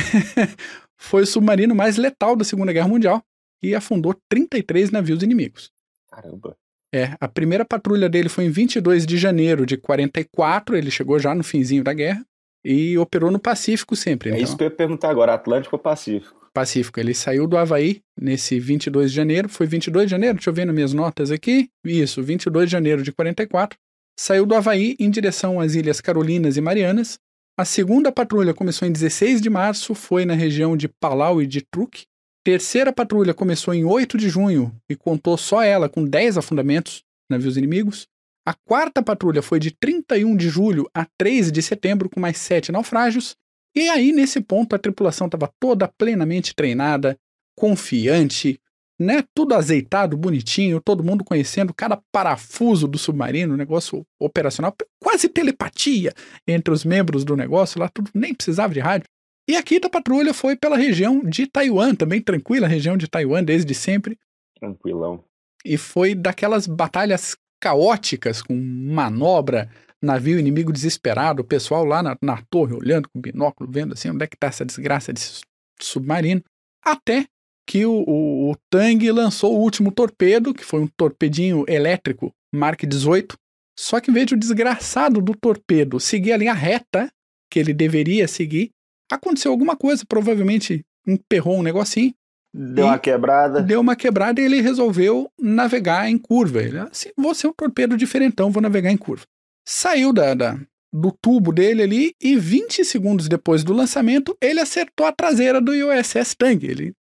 foi 0.98 1.24
o 1.24 1.28
submarino 1.28 1.76
mais 1.76 1.98
letal 1.98 2.36
da 2.36 2.44
Segunda 2.44 2.74
Guerra 2.74 2.88
Mundial 2.88 3.24
e 3.62 3.76
afundou 3.76 4.16
33 4.30 4.92
navios 4.92 5.22
inimigos. 5.22 5.72
Caramba. 6.10 6.58
É, 6.94 7.16
a 7.20 7.28
primeira 7.28 7.64
patrulha 7.64 8.10
dele 8.10 8.28
foi 8.28 8.46
em 8.46 8.50
22 8.50 9.06
de 9.06 9.18
janeiro 9.18 9.66
de 9.66 9.78
44, 9.78 10.76
ele 10.76 10.92
chegou 10.92 11.18
já 11.20 11.34
no 11.34 11.44
finzinho 11.44 11.84
da 11.84 11.94
guerra 11.94 12.26
e 12.64 12.98
operou 12.98 13.32
no 13.32 13.40
Pacífico 13.40 13.96
sempre. 13.96 14.30
É 14.30 14.34
então. 14.34 14.44
isso 14.44 14.58
que 14.58 14.64
eu 14.64 14.68
ia 14.68 14.76
perguntar 14.76 15.10
agora, 15.10 15.34
Atlântico 15.34 15.76
ou 15.76 15.80
Pacífico? 15.82 16.50
Pacífico. 16.54 17.00
Ele 17.00 17.14
saiu 17.14 17.48
do 17.48 17.58
Havaí 17.58 18.02
nesse 18.20 18.60
22 18.60 19.12
de 19.12 19.16
janeiro. 19.16 19.50
Foi 19.50 19.66
22 19.66 20.06
de 20.06 20.12
janeiro? 20.12 20.36
Deixa 20.36 20.50
eu 20.50 20.54
ver 20.54 20.66
nas 20.66 20.76
minhas 20.76 20.94
notas 20.94 21.32
aqui. 21.32 21.70
Isso, 21.86 22.22
22 22.22 22.66
de 22.66 22.72
janeiro 22.72 23.04
de 23.04 23.12
44. 23.12 23.78
Saiu 24.20 24.46
do 24.46 24.54
Havaí 24.54 24.96
em 25.00 25.10
direção 25.10 25.60
às 25.60 25.76
Ilhas 25.76 26.02
Carolinas 26.02 26.58
e 26.58 26.62
Marianas 26.62 27.18
a 27.58 27.66
segunda 27.66 28.12
patrulha 28.12 28.54
começou 28.54 28.88
em 28.88 28.92
16 28.92 29.42
de 29.42 29.50
março, 29.50 29.94
foi 29.94 30.26
na 30.26 30.34
região 30.34 30.76
de 30.76 30.88
Palau 30.88 31.42
e 31.42 31.46
de 31.46 31.62
Truk. 31.62 32.06
Terceira 32.44 32.92
patrulha 32.92 33.34
começou 33.34 33.74
em 33.74 33.86
8 33.86 34.18
de 34.18 34.30
junho 34.30 34.76
e 34.90 34.96
contou 34.96 35.38
só 35.38 35.62
ela 35.62 35.88
com 35.88 36.04
10 36.04 36.38
afundamentos, 36.38 37.04
navios 37.30 37.58
inimigos. 37.58 38.08
A 38.46 38.54
quarta 38.54 39.04
patrulha 39.04 39.42
foi 39.42 39.60
de 39.60 39.72
31 39.72 40.36
de 40.36 40.50
julho 40.50 40.90
a 40.94 41.06
3 41.18 41.52
de 41.52 41.62
setembro, 41.62 42.10
com 42.10 42.20
mais 42.20 42.38
7 42.38 42.72
naufrágios. 42.72 43.36
E 43.76 43.88
aí, 43.88 44.12
nesse 44.12 44.42
ponto, 44.42 44.76
a 44.76 44.80
tripulação 44.80 45.28
estava 45.28 45.52
toda 45.60 45.88
plenamente 45.88 46.56
treinada, 46.56 47.18
confiante, 47.56 48.60
né? 49.00 49.24
Tudo 49.34 49.54
azeitado, 49.54 50.18
bonitinho, 50.18 50.82
todo 50.82 51.04
mundo 51.04 51.24
conhecendo 51.24 51.74
cada 51.74 52.02
parafuso 52.12 52.88
do 52.88 52.98
submarino, 52.98 53.56
negócio 53.56 54.06
operacional, 54.20 54.76
quase 55.00 55.30
telepatia 55.30 56.14
entre 56.48 56.74
os 56.74 56.84
membros 56.84 57.24
do 57.24 57.36
negócio, 57.36 57.80
lá 57.80 57.90
tudo 57.90 58.10
nem 58.14 58.34
precisava 58.34 58.74
de 58.74 58.80
rádio. 58.80 59.08
E 59.48 59.56
a 59.56 59.64
quinta 59.64 59.90
patrulha 59.90 60.34
foi 60.34 60.56
pela 60.56 60.78
região 60.78 61.22
de 61.22 61.48
Taiwan, 61.48 61.96
também 61.96 62.22
tranquila, 62.22 62.68
região 62.68 62.96
de 62.96 63.08
Taiwan 63.08 63.44
desde 63.44 63.74
sempre. 63.74 64.18
Tranquilão. 64.60 65.24
E 65.66 65.78
foi 65.78 66.16
daquelas 66.16 66.68
batalhas 66.68 67.36
caóticas 67.62 68.42
com 68.42 68.56
manobra, 68.56 69.70
navio 70.02 70.40
inimigo 70.40 70.74
desesperado, 70.74 71.44
o 71.44 71.46
pessoal 71.46 71.86
lá 71.86 72.02
na, 72.02 72.18
na 72.22 72.42
torre 72.50 72.74
olhando 72.74 73.08
com 73.08 73.22
binóculo, 73.22 73.72
vendo 73.72 73.94
assim 73.94 74.10
onde 74.10 74.24
é 74.24 74.28
que 74.28 74.36
tá 74.36 74.48
essa 74.48 74.66
desgraça 74.66 75.14
desse 75.14 75.42
submarino. 75.80 76.44
Até 76.84 77.28
que 77.68 77.86
o, 77.86 78.04
o, 78.08 78.52
o 78.52 78.56
Tang 78.70 79.12
lançou 79.12 79.56
o 79.56 79.62
último 79.62 79.92
torpedo, 79.92 80.54
que 80.54 80.66
foi 80.66 80.82
um 80.82 80.88
torpedinho 80.88 81.64
elétrico 81.68 82.34
Mark 82.54 82.82
18. 82.84 83.38
Só 83.80 84.00
que 84.02 84.12
de 84.12 84.34
o 84.34 84.38
desgraçado 84.38 85.22
do 85.22 85.34
torpedo 85.36 86.00
seguir 86.00 86.34
a 86.34 86.38
linha 86.38 86.54
reta 86.54 87.10
que 87.50 87.60
ele 87.60 87.74
deveria 87.74 88.28
seguir, 88.28 88.72
aconteceu 89.12 89.52
alguma 89.52 89.76
coisa, 89.76 90.04
provavelmente 90.08 90.82
emperrou 91.08 91.60
um 91.60 91.64
negocinho. 91.64 92.14
Deu 92.54 92.86
uma 92.86 93.00
quebrada. 93.00 93.62
Deu 93.62 93.80
uma 93.80 93.96
quebrada 93.96 94.42
e 94.42 94.44
ele 94.44 94.62
resolveu 94.62 95.32
navegar 95.40 96.10
em 96.10 96.18
curva. 96.18 96.62
Ele, 96.62 96.80
assim, 96.80 97.10
vou 97.18 97.34
ser 97.34 97.48
um 97.48 97.54
torpedo 97.54 97.96
diferentão, 97.96 98.52
vou 98.52 98.62
navegar 98.62 98.92
em 98.92 98.98
curva. 98.98 99.26
Saiu 99.66 100.12
da, 100.12 100.34
da, 100.34 100.60
do 100.92 101.12
tubo 101.12 101.54
dele 101.54 101.84
ali 101.84 102.16
e 102.22 102.36
20 102.36 102.84
segundos 102.84 103.30
depois 103.30 103.64
do 103.64 103.74
lançamento, 103.74 104.36
ele 104.42 104.60
acertou 104.60 105.06
a 105.06 105.12
traseira 105.12 105.62
do 105.62 105.72
USS 105.72 106.36
Tang. 106.36 106.66
Ele 106.66 106.94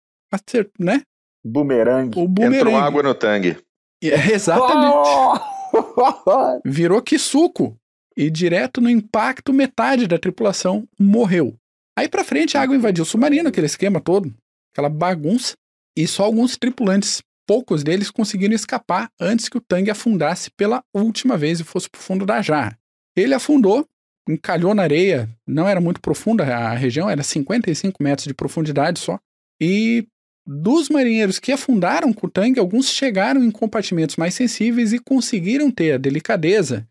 né? 0.80 1.02
Bumerangue. 1.44 2.20
O 2.20 2.28
bumerangue. 2.28 2.58
Entrou 2.60 2.78
água 2.78 3.02
no 3.02 3.16
tangue. 3.16 3.58
É, 4.04 4.32
exatamente. 4.32 5.42
Virou 6.64 7.02
que 7.02 7.18
suco. 7.18 7.76
E 8.16 8.30
direto 8.30 8.82
no 8.82 8.90
impacto, 8.90 9.54
metade 9.54 10.06
da 10.06 10.20
tripulação 10.20 10.88
morreu. 11.00 11.56
Aí 11.98 12.08
pra 12.08 12.24
frente 12.24 12.58
a 12.58 12.62
água 12.62 12.76
invadiu 12.76 13.04
o 13.04 13.08
submarino, 13.08 13.50
aquele 13.50 13.66
esquema 13.66 14.00
todo, 14.00 14.34
aquela 14.72 14.90
bagunça. 14.90 15.56
E 15.98 16.08
só 16.08 16.24
alguns 16.24 16.58
tripulantes, 16.58 17.22
poucos 17.48 17.84
deles, 17.84 18.12
conseguiram 18.12 18.56
escapar 18.56 19.10
antes 19.20 19.50
que 19.50 19.58
o 19.58 19.62
tangue 19.62 19.92
afundasse 19.92 20.50
pela 20.52 20.84
última 20.94 21.38
vez 21.38 21.60
e 21.60 21.64
fosse 21.64 21.90
pro 21.90 22.02
fundo 22.02 22.26
da 22.26 22.42
jarra. 22.42 22.78
Ele 23.16 23.34
afundou, 23.34 23.86
encalhou 24.28 24.74
na 24.74 24.84
areia, 24.84 25.30
não 25.46 25.68
era 25.68 25.82
muito 25.82 26.00
profunda 26.00 26.44
a 26.44 26.74
região, 26.74 27.10
era 27.10 27.24
55 27.24 28.02
metros 28.02 28.28
de 28.28 28.34
profundidade 28.34 29.00
só, 29.00 29.20
e 29.60 30.08
dos 30.46 30.90
marinheiros 30.90 31.38
que 31.38 31.52
afundaram 31.52 32.14
com 32.14 32.28
o 32.28 32.30
tanque, 32.30 32.60
alguns 32.60 32.90
chegaram 32.90 33.44
em 33.44 33.52
compartimentos 33.52 34.16
mais 34.16 34.34
sensíveis 34.34 34.94
e 34.94 35.00
conseguiram 35.00 35.70
ter 35.70 35.94
a 35.94 35.98
delicadeza, 35.98 36.88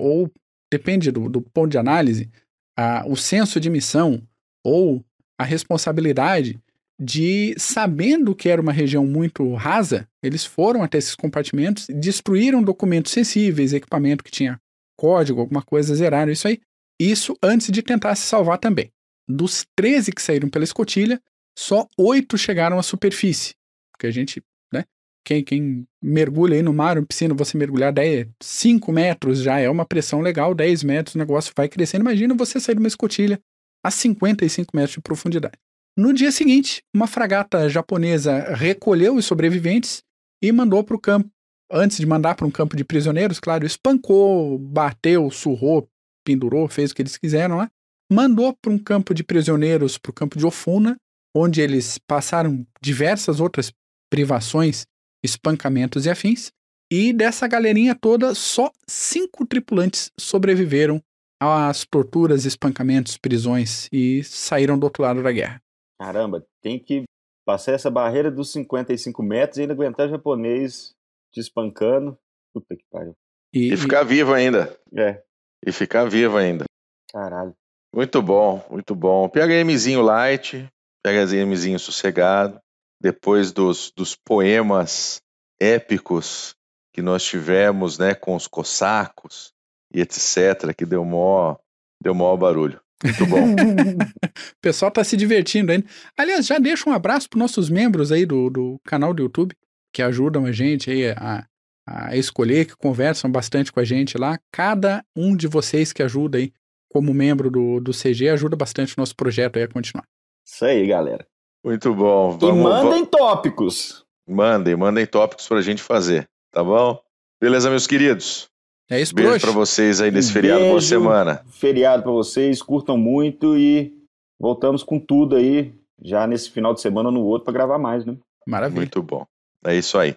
ou 0.00 0.30
depende 0.72 1.10
do, 1.10 1.28
do 1.28 1.40
ponto 1.40 1.70
de 1.70 1.78
análise, 1.78 2.28
a, 2.76 3.06
o 3.06 3.16
senso 3.16 3.60
de 3.60 3.70
missão 3.70 4.22
ou 4.64 5.04
a 5.38 5.44
responsabilidade 5.44 6.58
de, 6.98 7.54
sabendo 7.58 8.34
que 8.34 8.48
era 8.48 8.60
uma 8.60 8.72
região 8.72 9.06
muito 9.06 9.52
rasa, 9.54 10.08
eles 10.22 10.44
foram 10.44 10.82
até 10.82 10.98
esses 10.98 11.14
compartimentos, 11.14 11.86
destruíram 11.88 12.62
documentos 12.62 13.12
sensíveis, 13.12 13.72
equipamento 13.72 14.24
que 14.24 14.30
tinha 14.30 14.58
código, 14.96 15.40
alguma 15.40 15.62
coisa, 15.62 15.94
zeraram 15.94 16.32
isso 16.32 16.48
aí. 16.48 16.60
Isso 16.98 17.36
antes 17.42 17.70
de 17.70 17.82
tentar 17.82 18.14
se 18.14 18.22
salvar 18.22 18.58
também. 18.58 18.90
Dos 19.28 19.66
13 19.76 20.12
que 20.12 20.22
saíram 20.22 20.48
pela 20.48 20.64
escotilha, 20.64 21.20
só 21.58 21.86
oito 21.98 22.38
chegaram 22.38 22.78
à 22.78 22.82
superfície. 22.82 23.54
Porque 23.92 24.06
a 24.06 24.10
gente, 24.10 24.42
né? 24.72 24.84
Quem, 25.24 25.44
quem 25.44 25.86
mergulha 26.02 26.54
aí 26.54 26.62
no 26.62 26.72
mar, 26.72 26.96
uma 26.96 27.06
piscina, 27.06 27.34
você 27.34 27.58
mergulhar 27.58 27.92
10, 27.92 28.28
5 28.42 28.92
metros 28.92 29.42
já 29.42 29.58
é 29.58 29.68
uma 29.68 29.84
pressão 29.84 30.20
legal, 30.20 30.54
10 30.54 30.82
metros, 30.84 31.14
o 31.14 31.18
negócio 31.18 31.52
vai 31.54 31.68
crescendo. 31.68 32.02
Imagina 32.02 32.34
você 32.34 32.58
sair 32.58 32.74
de 32.74 32.80
uma 32.80 32.88
escotilha 32.88 33.38
a 33.84 33.90
55 33.90 34.74
metros 34.74 34.94
de 34.94 35.00
profundidade. 35.00 35.58
No 35.98 36.12
dia 36.12 36.30
seguinte, 36.30 36.82
uma 36.94 37.06
fragata 37.06 37.70
japonesa 37.70 38.54
recolheu 38.54 39.16
os 39.16 39.24
sobreviventes 39.24 40.02
e 40.42 40.52
mandou 40.52 40.84
para 40.84 40.94
o 40.94 41.00
campo. 41.00 41.30
Antes 41.72 41.96
de 41.96 42.04
mandar 42.04 42.34
para 42.34 42.46
um 42.46 42.50
campo 42.50 42.76
de 42.76 42.84
prisioneiros, 42.84 43.40
claro, 43.40 43.64
espancou, 43.64 44.58
bateu, 44.58 45.30
surrou, 45.30 45.88
pendurou, 46.22 46.68
fez 46.68 46.90
o 46.90 46.94
que 46.94 47.00
eles 47.00 47.16
quiseram 47.16 47.56
lá. 47.56 47.70
Mandou 48.12 48.54
para 48.54 48.70
um 48.70 48.78
campo 48.78 49.14
de 49.14 49.24
prisioneiros, 49.24 49.96
para 49.96 50.10
o 50.10 50.12
campo 50.12 50.38
de 50.38 50.44
Ofuna, 50.44 50.96
onde 51.34 51.62
eles 51.62 51.98
passaram 52.06 52.66
diversas 52.82 53.40
outras 53.40 53.72
privações, 54.10 54.84
espancamentos 55.24 56.04
e 56.04 56.10
afins. 56.10 56.52
E 56.92 57.10
dessa 57.10 57.48
galerinha 57.48 57.94
toda, 57.94 58.34
só 58.34 58.70
cinco 58.86 59.46
tripulantes 59.46 60.12
sobreviveram 60.20 61.00
às 61.40 61.86
torturas, 61.86 62.44
espancamentos, 62.44 63.16
prisões 63.16 63.88
e 63.90 64.22
saíram 64.22 64.78
do 64.78 64.84
outro 64.84 65.02
lado 65.02 65.22
da 65.22 65.32
guerra. 65.32 65.60
Caramba, 65.98 66.46
tem 66.62 66.78
que 66.78 67.04
passar 67.46 67.72
essa 67.72 67.90
barreira 67.90 68.30
dos 68.30 68.52
55 68.52 69.22
metros 69.22 69.58
e 69.58 69.62
ainda 69.62 69.72
aguentar 69.72 70.08
japonês 70.08 70.94
te 71.32 71.40
espancando. 71.40 72.18
Puta 72.52 72.76
que 72.76 72.84
pariu. 72.90 73.14
E, 73.54 73.72
e 73.72 73.76
ficar 73.76 74.02
vivo 74.02 74.32
ainda. 74.34 74.78
É. 74.96 75.22
E 75.64 75.72
ficar 75.72 76.04
vivo 76.04 76.36
ainda. 76.36 76.64
Caralho. 77.10 77.54
Muito 77.94 78.20
bom, 78.20 78.64
muito 78.70 78.94
bom. 78.94 79.28
PHMzinho 79.28 80.02
light, 80.02 80.68
PHMzinho 81.02 81.78
sossegado. 81.78 82.60
Depois 83.00 83.52
dos, 83.52 83.92
dos 83.94 84.16
poemas 84.16 85.20
épicos 85.60 86.54
que 86.92 87.02
nós 87.02 87.24
tivemos, 87.24 87.98
né, 87.98 88.14
com 88.14 88.34
os 88.34 88.46
cossacos 88.46 89.52
e 89.92 90.00
etc, 90.00 90.74
que 90.76 90.86
deu 90.86 91.04
mó, 91.04 91.56
deu 92.02 92.14
mó 92.14 92.34
barulho. 92.36 92.80
Muito 93.04 93.26
bom. 93.26 93.52
o 93.52 94.56
pessoal 94.60 94.90
tá 94.90 95.04
se 95.04 95.16
divertindo 95.16 95.72
ainda. 95.72 95.86
Aliás, 96.16 96.46
já 96.46 96.58
deixa 96.58 96.88
um 96.88 96.92
abraço 96.92 97.28
para 97.28 97.38
nossos 97.38 97.68
membros 97.68 98.10
aí 98.10 98.24
do, 98.24 98.48
do 98.50 98.80
canal 98.84 99.12
do 99.12 99.22
YouTube, 99.22 99.54
que 99.92 100.02
ajudam 100.02 100.46
a 100.46 100.52
gente 100.52 100.90
aí 100.90 101.10
a, 101.10 101.46
a 101.86 102.16
escolher, 102.16 102.66
que 102.66 102.76
conversam 102.76 103.30
bastante 103.30 103.72
com 103.72 103.80
a 103.80 103.84
gente 103.84 104.16
lá. 104.18 104.38
Cada 104.50 105.04
um 105.14 105.36
de 105.36 105.46
vocês 105.46 105.92
que 105.92 106.02
ajuda 106.02 106.38
aí 106.38 106.52
como 106.90 107.12
membro 107.12 107.50
do, 107.50 107.80
do 107.80 107.92
CG 107.92 108.30
ajuda 108.30 108.56
bastante 108.56 108.94
o 108.96 109.00
nosso 109.00 109.14
projeto 109.14 109.58
aí 109.58 109.64
a 109.64 109.68
continuar. 109.68 110.04
Isso 110.46 110.64
aí, 110.64 110.86
galera. 110.86 111.26
Muito 111.62 111.92
bom. 111.94 112.30
Vamos, 112.38 112.60
e 112.60 112.62
mandem 112.62 113.04
tópicos. 113.04 114.04
Mandem, 114.26 114.76
mandem 114.76 115.06
tópicos 115.06 115.46
pra 115.46 115.60
gente 115.60 115.82
fazer, 115.82 116.28
tá 116.50 116.62
bom? 116.62 116.98
Beleza, 117.40 117.68
meus 117.68 117.86
queridos? 117.86 118.48
É 118.88 119.00
isso, 119.00 119.14
Beijo 119.14 119.40
para 119.40 119.50
vocês 119.50 120.00
aí 120.00 120.10
nesse 120.10 120.32
feriado, 120.32 120.64
boa 120.64 120.80
semana. 120.80 121.44
Feriado 121.50 122.04
para 122.04 122.12
vocês, 122.12 122.62
curtam 122.62 122.96
muito 122.96 123.56
e 123.56 123.92
voltamos 124.38 124.82
com 124.84 124.98
tudo 124.98 125.34
aí 125.34 125.74
já 126.02 126.26
nesse 126.26 126.50
final 126.50 126.72
de 126.72 126.80
semana 126.80 127.08
ou 127.08 127.14
no 127.14 127.22
outro 127.22 127.44
para 127.44 127.54
gravar 127.54 127.78
mais, 127.78 128.04
né? 128.04 128.16
Maravilha. 128.46 128.76
Muito 128.78 129.02
bom. 129.02 129.26
É 129.64 129.74
isso 129.74 129.98
aí. 129.98 130.16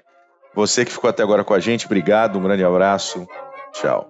Você 0.53 0.85
que 0.85 0.91
ficou 0.91 1.09
até 1.09 1.23
agora 1.23 1.43
com 1.43 1.53
a 1.53 1.59
gente, 1.59 1.85
obrigado, 1.85 2.37
um 2.37 2.43
grande 2.43 2.63
abraço. 2.63 3.27
Tchau. 3.73 4.09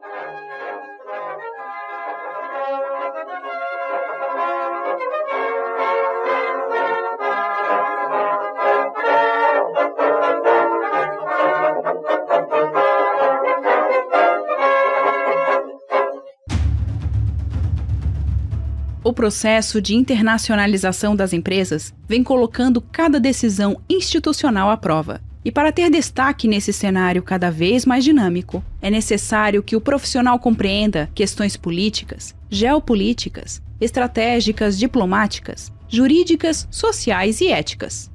Processo 19.20 19.82
de 19.82 19.96
internacionalização 19.96 21.14
das 21.14 21.34
empresas 21.34 21.94
vem 22.08 22.24
colocando 22.24 22.80
cada 22.80 23.20
decisão 23.20 23.82
institucional 23.90 24.70
à 24.70 24.78
prova. 24.78 25.20
E 25.44 25.52
para 25.52 25.74
ter 25.74 25.90
destaque 25.90 26.48
nesse 26.48 26.72
cenário 26.72 27.22
cada 27.22 27.52
vez 27.52 27.86
mais 27.86 28.06
dinâmico, 28.06 28.64
é 28.82 28.90
necessário 28.90 29.62
que 29.62 29.76
o 29.76 29.82
profissional 29.82 30.40
compreenda 30.40 31.10
questões 31.14 31.58
políticas, 31.58 32.34
geopolíticas, 32.50 33.62
estratégicas, 33.82 34.80
diplomáticas, 34.80 35.70
jurídicas, 35.90 36.66
sociais 36.72 37.42
e 37.42 37.50
éticas. 37.50 38.10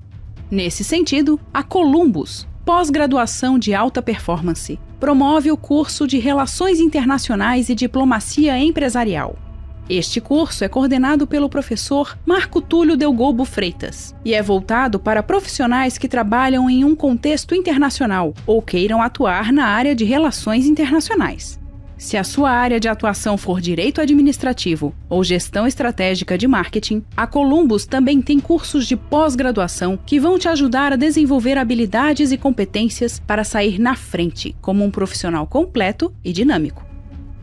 Nesse 0.51 0.83
sentido, 0.83 1.39
a 1.53 1.63
Columbus, 1.63 2.49
pós-graduação 2.65 3.59
de 3.59 3.75
alta 3.75 4.01
performance, 4.01 4.81
promove 4.99 5.53
o 5.53 5.57
curso 5.59 6.07
de 6.07 6.19
Relações 6.19 6.81
Internacionais 6.81 7.69
e 7.69 7.75
Diplomacia 7.75 8.59
Empresarial 8.59 9.44
este 9.89 10.19
curso 10.19 10.65
é 10.65 10.69
coordenado 10.69 11.27
pelo 11.27 11.49
professor 11.49 12.17
Marco 12.25 12.63
Túlio 12.63 12.97
Delgobo 12.97 13.45
Freitas 13.45 14.15
e 14.25 14.33
é 14.33 14.43
voltado 14.43 14.99
para 14.99 15.23
profissionais 15.23 15.99
que 15.99 16.09
trabalham 16.09 16.71
em 16.71 16.85
um 16.85 16.97
contexto 16.97 17.55
internacional 17.55 18.33
ou 18.47 18.63
queiram 18.63 19.03
atuar 19.03 19.53
na 19.53 19.67
área 19.67 19.95
de 19.95 20.05
relações 20.05 20.67
internacionais. 20.67 21.61
Se 21.99 22.17
a 22.17 22.25
sua 22.25 22.51
área 22.51 22.81
de 22.81 22.89
atuação 22.89 23.37
for 23.37 23.61
direito 23.61 24.01
administrativo 24.01 24.95
ou 25.09 25.23
gestão 25.23 25.67
estratégica 25.67 26.37
de 26.37 26.49
marketing, 26.49 27.05
a 27.17 27.27
Columbus 27.27 27.87
também 27.87 28.21
tem 28.21 28.41
cursos 28.41 28.87
de 28.87 28.97
pós-graduação 28.97 29.99
que 30.05 30.19
vão 30.19 30.39
te 30.39 30.49
ajudar 30.49 30.95
a 30.95 30.97
desenvolver 30.97 31.57
habilidades 31.57 32.33
e 32.33 32.39
competências 32.39 33.21
para 33.21 33.45
sair 33.45 33.79
na 33.79 33.95
frente 33.95 34.57
como 34.61 34.83
um 34.83 34.91
profissional 34.91 35.47
completo 35.47 36.13
e 36.25 36.33
dinâmico. 36.33 36.85